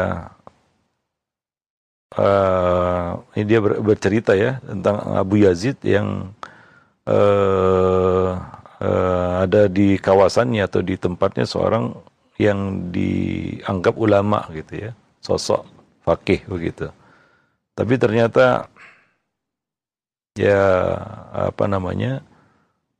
uh, 2.16 3.20
ini 3.36 3.44
dia 3.44 3.60
ber, 3.60 3.84
bercerita 3.84 4.40
ya 4.40 4.64
tentang 4.64 5.04
Abu 5.20 5.44
Yazid 5.44 5.76
yang 5.84 6.32
uh, 7.04 8.40
uh, 8.82 9.44
ada 9.46 9.70
di 9.70 9.98
kawasannya 9.98 10.66
atau 10.66 10.82
di 10.82 10.96
tempatnya 10.98 11.46
seorang 11.46 11.94
yang 12.38 12.90
dianggap 12.94 13.98
ulama 13.98 14.46
gitu 14.54 14.90
ya, 14.90 14.92
sosok 15.22 15.66
fakih 16.06 16.46
begitu. 16.46 16.90
Tapi 17.78 17.94
ternyata 17.98 18.70
ya 20.38 20.62
apa 21.34 21.66
namanya 21.66 22.22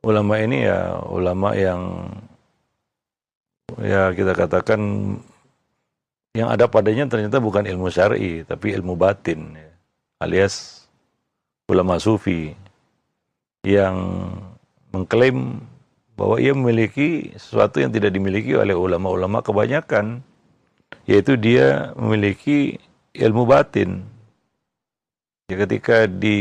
ulama 0.02 0.42
ini 0.42 0.66
ya 0.66 0.98
ulama 1.06 1.54
yang 1.54 2.10
ya 3.78 4.10
kita 4.14 4.34
katakan 4.34 4.82
yang 6.34 6.50
ada 6.54 6.70
padanya 6.70 7.10
ternyata 7.10 7.42
bukan 7.42 7.66
ilmu 7.66 7.90
syar'i 7.90 8.46
tapi 8.46 8.74
ilmu 8.78 8.94
batin 8.94 9.58
ya. 9.58 9.70
alias 10.22 10.86
ulama 11.70 11.98
sufi 11.98 12.54
yang 13.66 13.98
mengklaim 14.98 15.62
bahwa 16.18 16.42
ia 16.42 16.58
memiliki 16.58 17.38
sesuatu 17.38 17.78
yang 17.78 17.94
tidak 17.94 18.10
dimiliki 18.18 18.58
oleh 18.58 18.74
ulama-ulama 18.74 19.46
kebanyakan 19.46 20.26
yaitu 21.06 21.38
dia 21.38 21.94
memiliki 21.94 22.82
ilmu 23.14 23.46
batin. 23.46 24.04
Ya 25.48 25.56
ketika 25.64 26.10
di 26.10 26.38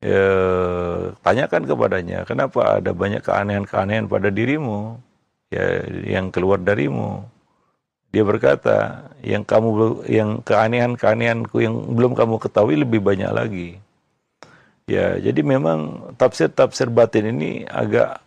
ya, 0.00 0.22
tanyakan 1.20 1.68
kepadanya 1.68 2.24
kenapa 2.24 2.80
ada 2.80 2.94
banyak 2.96 3.20
keanehan-keanehan 3.20 4.06
pada 4.08 4.32
dirimu? 4.32 4.96
Ya 5.52 5.84
yang 6.06 6.32
keluar 6.32 6.62
darimu. 6.62 7.26
Dia 8.14 8.24
berkata, 8.24 9.12
yang 9.20 9.44
kamu 9.44 10.00
yang 10.08 10.40
keanehan-keanehanku 10.40 11.60
yang 11.60 11.74
belum 11.92 12.16
kamu 12.16 12.40
ketahui 12.40 12.80
lebih 12.80 13.04
banyak 13.04 13.28
lagi. 13.28 13.68
Ya, 14.86 15.18
jadi 15.18 15.42
memang 15.42 16.14
tafsir-tafsir 16.14 16.94
batin 16.94 17.34
ini 17.34 17.66
agak 17.66 18.22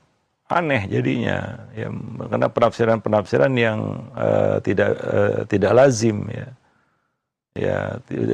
aneh 0.52 0.90
jadinya 0.90 1.62
ya 1.78 1.88
karena 2.26 2.50
penafsiran-penafsiran 2.50 3.54
yang 3.54 3.80
uh, 4.18 4.60
tidak 4.60 4.92
uh, 5.00 5.48
tidak 5.48 5.72
lazim 5.72 6.28
ya. 6.28 6.48
Ya, 7.56 7.78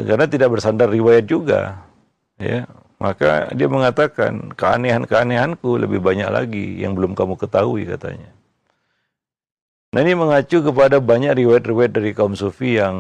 karena 0.06 0.26
tidak 0.26 0.50
bersandar 0.58 0.90
riwayat 0.90 1.26
juga. 1.30 1.86
Ya, 2.42 2.66
maka 2.98 3.50
dia 3.54 3.70
mengatakan 3.70 4.54
keanehan-keanehanku 4.58 5.78
lebih 5.82 6.02
banyak 6.02 6.30
lagi 6.30 6.82
yang 6.82 6.98
belum 6.98 7.14
kamu 7.14 7.38
ketahui 7.38 7.86
katanya. 7.86 8.34
Nah 9.96 10.04
ini 10.04 10.12
mengacu 10.12 10.60
kepada 10.60 11.00
banyak 11.00 11.40
riwayat-riwayat 11.40 11.94
dari 11.96 12.12
kaum 12.12 12.36
sufi 12.36 12.76
yang 12.82 12.98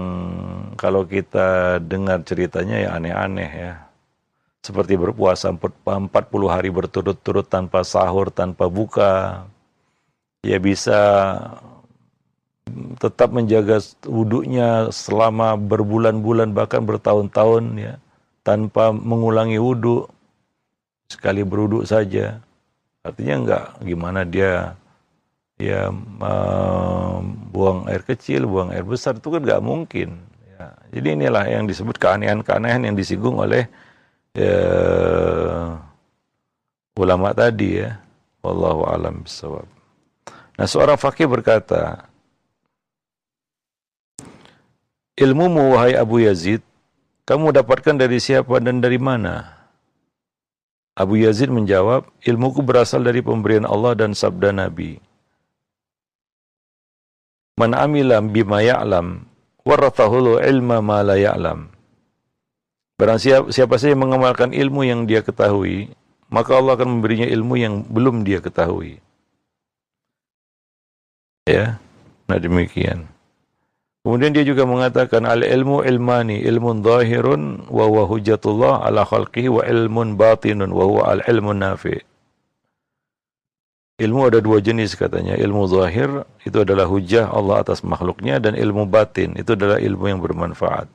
kalau 0.79 1.03
kita 1.03 1.81
dengar 1.83 2.23
ceritanya 2.23 2.77
ya 2.79 2.89
aneh-aneh 2.95 3.51
ya. 3.51 3.84
Seperti 4.65 4.97
berpuasa 4.97 5.53
40 5.53 6.09
hari 6.49 6.73
berturut-turut 6.73 7.45
tanpa 7.45 7.85
sahur, 7.85 8.33
tanpa 8.33 8.65
buka. 8.65 9.45
Ya 10.41 10.57
bisa 10.57 10.97
tetap 12.97 13.29
menjaga 13.29 13.77
wudhunya 14.09 14.89
selama 14.89 15.53
berbulan-bulan 15.53 16.57
bahkan 16.57 16.81
bertahun-tahun 16.81 17.63
ya 17.77 17.93
tanpa 18.41 18.89
mengulangi 18.89 19.61
wudhu 19.61 20.09
sekali 21.13 21.45
berwudhu 21.45 21.85
saja 21.85 22.41
artinya 23.05 23.35
enggak 23.37 23.65
gimana 23.85 24.25
dia 24.25 24.73
ya 25.61 25.93
buang 27.53 27.87
air 27.87 28.03
kecil, 28.03 28.43
buang 28.49 28.75
air 28.75 28.83
besar 28.83 29.15
itu 29.15 29.29
kan 29.31 29.41
nggak 29.45 29.63
mungkin. 29.63 30.19
Ya. 30.55 30.75
Jadi 30.91 31.07
inilah 31.15 31.45
yang 31.47 31.63
disebut 31.63 31.95
keanehan-keanehan 31.95 32.83
yang 32.91 32.95
disinggung 32.95 33.39
oleh 33.39 33.67
ya, 34.35 34.61
ulama 36.99 37.31
tadi 37.33 37.81
ya. 37.81 37.99
Wallahu 38.45 38.85
alam 38.85 39.25
bisawab. 39.25 39.65
Nah 40.55 40.67
seorang 40.69 41.01
fakih 41.01 41.25
berkata, 41.25 42.05
ilmu 45.17 45.73
wahai 45.73 45.97
Abu 45.97 46.21
Yazid, 46.21 46.61
kamu 47.25 47.51
dapatkan 47.57 47.97
dari 47.97 48.21
siapa 48.21 48.61
dan 48.61 48.85
dari 48.85 49.01
mana? 49.01 49.51
Abu 50.95 51.19
Yazid 51.19 51.51
menjawab, 51.51 52.07
ilmuku 52.23 52.63
berasal 52.63 53.03
dari 53.03 53.19
pemberian 53.19 53.67
Allah 53.67 53.99
dan 53.99 54.15
sabda 54.15 54.55
Nabi. 54.55 54.95
Man 57.59 57.75
amila 57.75 58.23
bima 58.23 58.63
ya'lam 58.63 59.27
warathahul 59.67 60.39
ilma 60.39 60.79
ma 60.79 61.03
la 61.03 61.19
ya'lam. 61.19 61.74
Barang 62.95 63.19
siapa, 63.19 63.51
siapa 63.51 63.75
saja 63.75 63.91
mengamalkan 63.91 64.55
ilmu 64.55 64.87
yang 64.87 65.03
dia 65.03 65.19
ketahui, 65.19 65.91
maka 66.31 66.55
Allah 66.55 66.79
akan 66.79 66.99
memberinya 66.99 67.27
ilmu 67.27 67.55
yang 67.59 67.83
belum 67.83 68.23
dia 68.23 68.39
ketahui. 68.39 69.03
Ya, 71.43 71.77
nah 72.25 72.39
demikian. 72.39 73.11
Kemudian 74.05 74.31
dia 74.31 74.45
juga 74.45 74.63
mengatakan 74.69 75.25
al 75.27 75.43
ilmu 75.43 75.83
ilmani, 75.83 76.39
ilmun 76.45 76.85
zahirun 76.85 77.67
wa 77.67 77.83
huwa 77.89 78.05
hujjatullah 78.05 78.85
ala 78.85 79.01
khalqihi 79.01 79.49
wa 79.49 79.65
ilmun 79.65 80.13
batinun 80.15 80.69
wa 80.71 80.83
huwa 80.85 81.03
al 81.09 81.21
ilmun 81.25 81.57
nafi'. 81.57 81.99
Ilmu 83.95 84.27
ada 84.27 84.39
dua 84.43 84.59
jenis 84.59 84.95
katanya. 84.99 85.39
Ilmu 85.39 85.71
zahir 85.71 86.27
itu 86.43 86.57
adalah 86.59 86.83
hujah 86.83 87.31
Allah 87.31 87.63
atas 87.63 87.79
makhluknya 87.79 88.43
dan 88.43 88.53
ilmu 88.59 88.87
batin 88.87 89.39
itu 89.39 89.55
adalah 89.55 89.79
ilmu 89.79 90.05
yang 90.11 90.19
bermanfaat. 90.19 90.91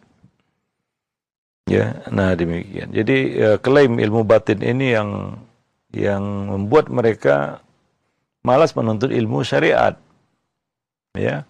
Ya, 1.71 2.03
nah 2.11 2.35
demikian. 2.35 2.91
Jadi 2.91 3.39
ya, 3.39 3.51
klaim 3.63 4.03
ilmu 4.03 4.27
batin 4.27 4.59
ini 4.59 4.91
yang 4.91 5.39
yang 5.95 6.23
membuat 6.51 6.91
mereka 6.91 7.63
malas 8.43 8.75
menuntut 8.75 9.15
ilmu 9.15 9.47
syariat. 9.47 9.95
Ya. 11.15 11.47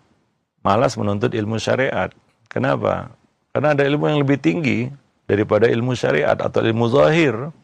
Malas 0.60 0.92
menuntut 1.00 1.32
ilmu 1.32 1.56
syariat. 1.56 2.12
Kenapa? 2.52 3.16
Karena 3.56 3.72
ada 3.72 3.88
ilmu 3.88 4.12
yang 4.12 4.20
lebih 4.20 4.36
tinggi 4.36 4.92
daripada 5.24 5.70
ilmu 5.70 5.96
syariat 5.96 6.36
atau 6.36 6.60
ilmu 6.60 6.90
zahir 6.92 7.54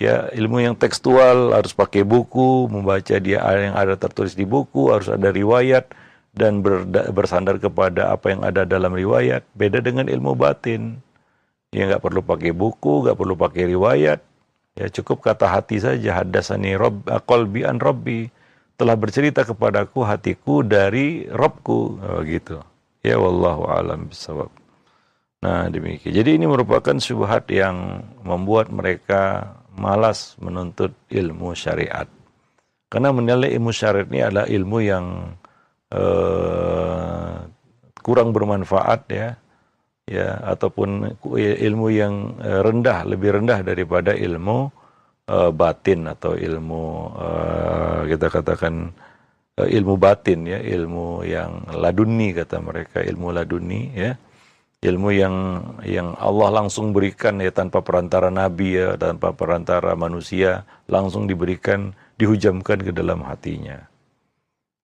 ya 0.00 0.32
ilmu 0.32 0.64
yang 0.64 0.74
tekstual 0.74 1.52
harus 1.54 1.76
pakai 1.76 2.02
buku 2.02 2.66
membaca 2.66 3.20
dia 3.20 3.44
yang 3.54 3.76
ada 3.76 3.94
tertulis 3.94 4.34
di 4.34 4.48
buku 4.48 4.90
harus 4.90 5.12
ada 5.12 5.30
riwayat 5.30 5.92
dan 6.34 6.64
bersandar 7.14 7.62
kepada 7.62 8.10
apa 8.10 8.34
yang 8.34 8.42
ada 8.42 8.66
dalam 8.66 8.90
riwayat 8.90 9.46
beda 9.54 9.78
dengan 9.84 10.10
ilmu 10.10 10.34
batin 10.34 11.03
ya 11.74 11.90
nggak 11.90 12.02
perlu 12.06 12.22
pakai 12.22 12.54
buku 12.54 13.02
nggak 13.02 13.18
perlu 13.18 13.34
pakai 13.34 13.62
riwayat. 13.74 14.20
Ya 14.78 14.86
cukup 14.90 15.26
kata 15.26 15.50
hati 15.50 15.82
saja 15.82 16.22
hadasani 16.22 16.78
rob 16.78 17.02
qalbi 17.26 17.66
an 17.66 17.82
robbi. 17.82 18.30
Telah 18.74 18.98
bercerita 18.98 19.46
kepadaku 19.46 20.02
hatiku 20.02 20.66
dari 20.66 21.30
Robku. 21.30 21.94
Oh, 22.02 22.26
gitu. 22.26 22.58
Ya 23.06 23.22
wallahu 23.22 23.70
alam 23.70 24.10
bisawab 24.10 24.50
nah 25.44 25.68
demikian. 25.68 26.16
Jadi 26.16 26.40
ini 26.40 26.48
merupakan 26.48 26.96
syubhat 26.96 27.52
yang 27.52 28.00
membuat 28.24 28.72
mereka 28.72 29.52
malas 29.76 30.40
menuntut 30.40 30.96
ilmu 31.12 31.52
syariat. 31.52 32.08
Karena 32.88 33.12
menilai 33.12 33.52
ilmu 33.52 33.68
syariat 33.68 34.08
ini 34.08 34.24
adalah 34.24 34.46
ilmu 34.48 34.78
yang 34.80 35.36
uh, 35.92 37.44
kurang 38.00 38.32
bermanfaat 38.32 39.00
ya, 39.12 39.36
ya 40.04 40.36
ataupun 40.44 41.16
ilmu 41.36 41.86
yang 41.92 42.36
eh, 42.40 42.60
rendah, 42.60 43.08
lebih 43.08 43.40
rendah 43.40 43.64
daripada 43.64 44.12
ilmu 44.12 44.68
uh, 45.28 45.50
batin 45.52 46.08
atau 46.08 46.36
ilmu 46.36 46.84
uh, 47.16 48.00
kita 48.08 48.28
katakan 48.28 48.92
uh, 49.60 49.68
ilmu 49.68 49.94
batin 49.96 50.44
ya, 50.44 50.60
ilmu 50.60 51.24
yang 51.24 51.64
laduni 51.72 52.36
kata 52.36 52.60
mereka, 52.60 53.00
ilmu 53.00 53.32
laduni 53.32 53.82
ya. 53.96 54.12
Ilmu 54.84 55.08
yang 55.16 55.36
yang 55.80 56.12
Allah 56.20 56.60
langsung 56.60 56.92
berikan 56.92 57.40
ya 57.40 57.48
tanpa 57.48 57.80
perantara 57.80 58.28
nabi 58.28 58.76
ya 58.76 59.00
tanpa 59.00 59.32
perantara 59.32 59.96
manusia 59.96 60.68
langsung 60.92 61.24
diberikan 61.24 61.96
dihujamkan 62.20 62.84
ke 62.84 62.92
dalam 62.92 63.24
hatinya 63.24 63.80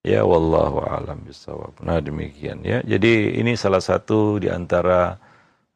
ya 0.00 0.24
wallahu 0.24 0.80
alam 0.84 1.20
bisawab 1.24 1.76
nah 1.84 2.00
demikian 2.00 2.64
ya. 2.64 2.80
Jadi 2.84 3.36
ini 3.40 3.54
salah 3.54 3.82
satu 3.82 4.40
di 4.40 4.48
antara 4.48 5.20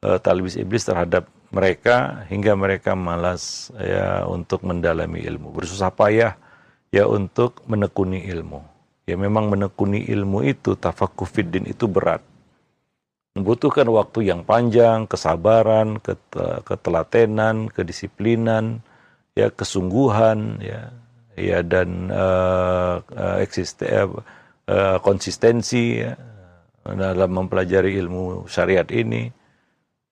uh, 0.05 0.19
talbis 0.21 0.57
iblis 0.61 0.85
terhadap 0.85 1.29
mereka 1.55 2.27
hingga 2.27 2.59
mereka 2.59 2.99
malas 2.99 3.71
ya 3.79 4.27
untuk 4.27 4.67
mendalami 4.67 5.23
ilmu. 5.23 5.55
Bersusah 5.55 5.95
payah 5.95 6.35
ya 6.91 7.07
untuk 7.07 7.63
menekuni 7.71 8.27
ilmu. 8.27 8.61
Ya 9.05 9.15
memang 9.21 9.53
menekuni 9.53 10.03
ilmu 10.09 10.43
itu 10.43 10.75
tafakufiddin 10.75 11.69
itu 11.71 11.87
berat. 11.87 12.25
Membutuhkan 13.35 13.91
waktu 13.91 14.31
yang 14.31 14.47
panjang, 14.47 15.11
kesabaran, 15.11 15.99
ketelatenan, 16.63 17.67
kedisiplinan, 17.67 18.79
ya 19.35 19.51
kesungguhan, 19.51 20.63
ya, 20.63 20.95
ya 21.35 21.63
dan 21.67 22.11
uh, 22.11 23.03
eksisten, 23.43 24.23
uh, 24.71 24.99
konsistensi 25.03 26.01
ya, 26.03 26.15
dalam 26.87 27.31
mempelajari 27.35 27.99
ilmu 27.99 28.47
syariat 28.47 28.87
ini. 28.91 29.31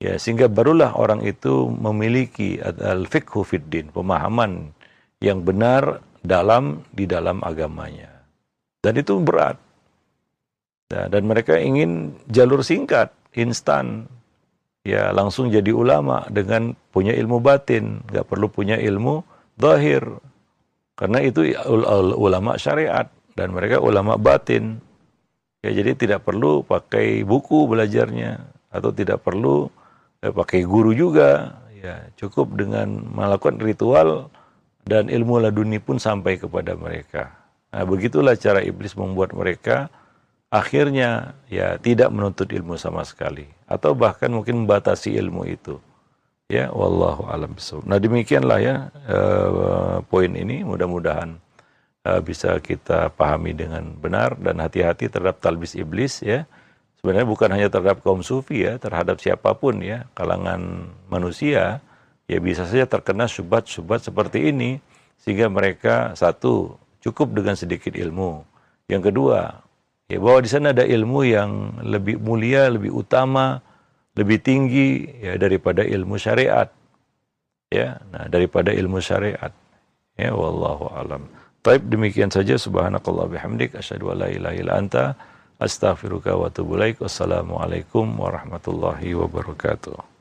Ya, 0.02 0.18
sehingga 0.18 0.50
barulah 0.50 0.98
orang 0.98 1.22
itu 1.22 1.70
memiliki 1.70 2.58
al-fiqhu 2.58 3.46
fiddin, 3.46 3.94
pemahaman 3.94 4.74
yang 5.22 5.46
benar 5.46 6.02
dalam 6.26 6.82
di 6.90 7.06
dalam 7.06 7.38
agamanya. 7.46 8.10
Dan 8.82 8.98
itu 8.98 9.22
berat. 9.22 9.62
Ya, 10.90 11.06
dan 11.06 11.22
mereka 11.30 11.54
ingin 11.54 12.18
jalur 12.26 12.66
singkat, 12.66 13.14
instan. 13.38 14.10
Ya, 14.82 15.14
langsung 15.14 15.54
jadi 15.54 15.70
ulama 15.70 16.26
dengan 16.26 16.74
punya 16.90 17.14
ilmu 17.14 17.38
batin, 17.38 18.02
nggak 18.10 18.26
perlu 18.26 18.50
punya 18.50 18.74
ilmu 18.82 19.22
zahir. 19.54 20.02
Karena 20.96 21.24
itu 21.24 21.56
ulama 22.16 22.60
syariat 22.60 23.08
dan 23.34 23.52
mereka 23.52 23.80
ulama 23.80 24.20
batin. 24.20 24.78
Ya, 25.62 25.70
jadi 25.70 25.94
tidak 25.94 26.26
perlu 26.26 26.66
pakai 26.66 27.22
buku 27.22 27.70
belajarnya 27.70 28.42
atau 28.74 28.90
tidak 28.90 29.22
perlu 29.22 29.70
eh, 30.20 30.32
pakai 30.34 30.66
guru 30.66 30.90
juga. 30.92 31.62
Ya, 31.82 32.10
cukup 32.14 32.54
dengan 32.54 33.02
melakukan 33.10 33.58
ritual 33.58 34.30
dan 34.86 35.10
ilmu 35.10 35.42
laduni 35.42 35.78
pun 35.82 35.98
sampai 35.98 36.38
kepada 36.38 36.78
mereka. 36.78 37.34
Nah, 37.72 37.82
begitulah 37.88 38.36
cara 38.36 38.60
iblis 38.62 38.94
membuat 38.94 39.34
mereka 39.34 39.90
akhirnya 40.52 41.32
ya 41.48 41.80
tidak 41.80 42.12
menuntut 42.12 42.52
ilmu 42.52 42.76
sama 42.76 43.00
sekali 43.08 43.48
atau 43.64 43.96
bahkan 43.96 44.28
mungkin 44.28 44.62
membatasi 44.62 45.16
ilmu 45.16 45.48
itu. 45.48 45.80
Ya, 46.52 46.68
wallahu 46.68 47.24
alam 47.32 47.56
bisawab. 47.56 47.88
Nah, 47.88 47.96
demikianlah 47.96 48.58
ya 48.60 48.74
uh, 49.08 50.04
poin 50.04 50.28
ini 50.36 50.60
mudah-mudahan 50.60 51.40
uh, 52.04 52.20
bisa 52.20 52.60
kita 52.60 53.08
pahami 53.16 53.56
dengan 53.56 53.96
benar 53.96 54.36
dan 54.36 54.60
hati-hati 54.60 55.08
terhadap 55.08 55.40
talbis 55.40 55.72
iblis 55.72 56.20
ya. 56.20 56.44
Sebenarnya 57.00 57.24
bukan 57.24 57.48
hanya 57.56 57.72
terhadap 57.72 58.04
kaum 58.04 58.20
sufi 58.20 58.68
ya, 58.68 58.76
terhadap 58.76 59.16
siapa 59.16 59.56
pun 59.56 59.80
ya, 59.80 60.04
kalangan 60.12 60.92
manusia 61.08 61.80
ya 62.28 62.38
bisa 62.38 62.68
saja 62.68 62.84
terkena 62.84 63.24
syubhat-syubhat 63.24 64.04
seperti 64.04 64.52
ini 64.52 64.76
sehingga 65.24 65.48
mereka 65.48 66.12
satu 66.12 66.76
cukup 67.00 67.32
dengan 67.32 67.56
sedikit 67.56 67.96
ilmu. 67.96 68.44
Yang 68.92 69.08
kedua, 69.08 69.56
ya 70.04 70.20
bahwa 70.20 70.44
di 70.44 70.52
sana 70.52 70.76
ada 70.76 70.84
ilmu 70.84 71.24
yang 71.24 71.80
lebih 71.80 72.20
mulia, 72.20 72.68
lebih 72.68 72.92
utama, 72.92 73.64
lebih 74.12 74.38
tinggi 74.44 75.08
ya 75.20 75.40
daripada 75.40 75.80
ilmu 75.84 76.20
syariat. 76.20 76.68
Ya, 77.72 78.04
nah 78.12 78.28
daripada 78.28 78.68
ilmu 78.68 79.00
syariat. 79.00 79.52
Ya 80.20 80.36
wallahu 80.36 80.92
alam. 80.92 81.24
Taib 81.64 81.88
demikian 81.88 82.28
saja 82.28 82.60
subhanakallah 82.60 83.32
bihamdik 83.32 83.72
asyhadu 83.78 84.12
an 84.12 84.26
la 84.26 84.28
ilaha 84.28 84.54
illa 84.58 84.72
anta 84.76 85.04
astaghfiruka 85.56 86.36
wa 86.36 86.52
atubu 86.52 86.76
ilaik. 86.76 87.00
Wassalamualaikum 87.00 88.04
warahmatullahi 88.20 89.16
wabarakatuh. 89.16 90.11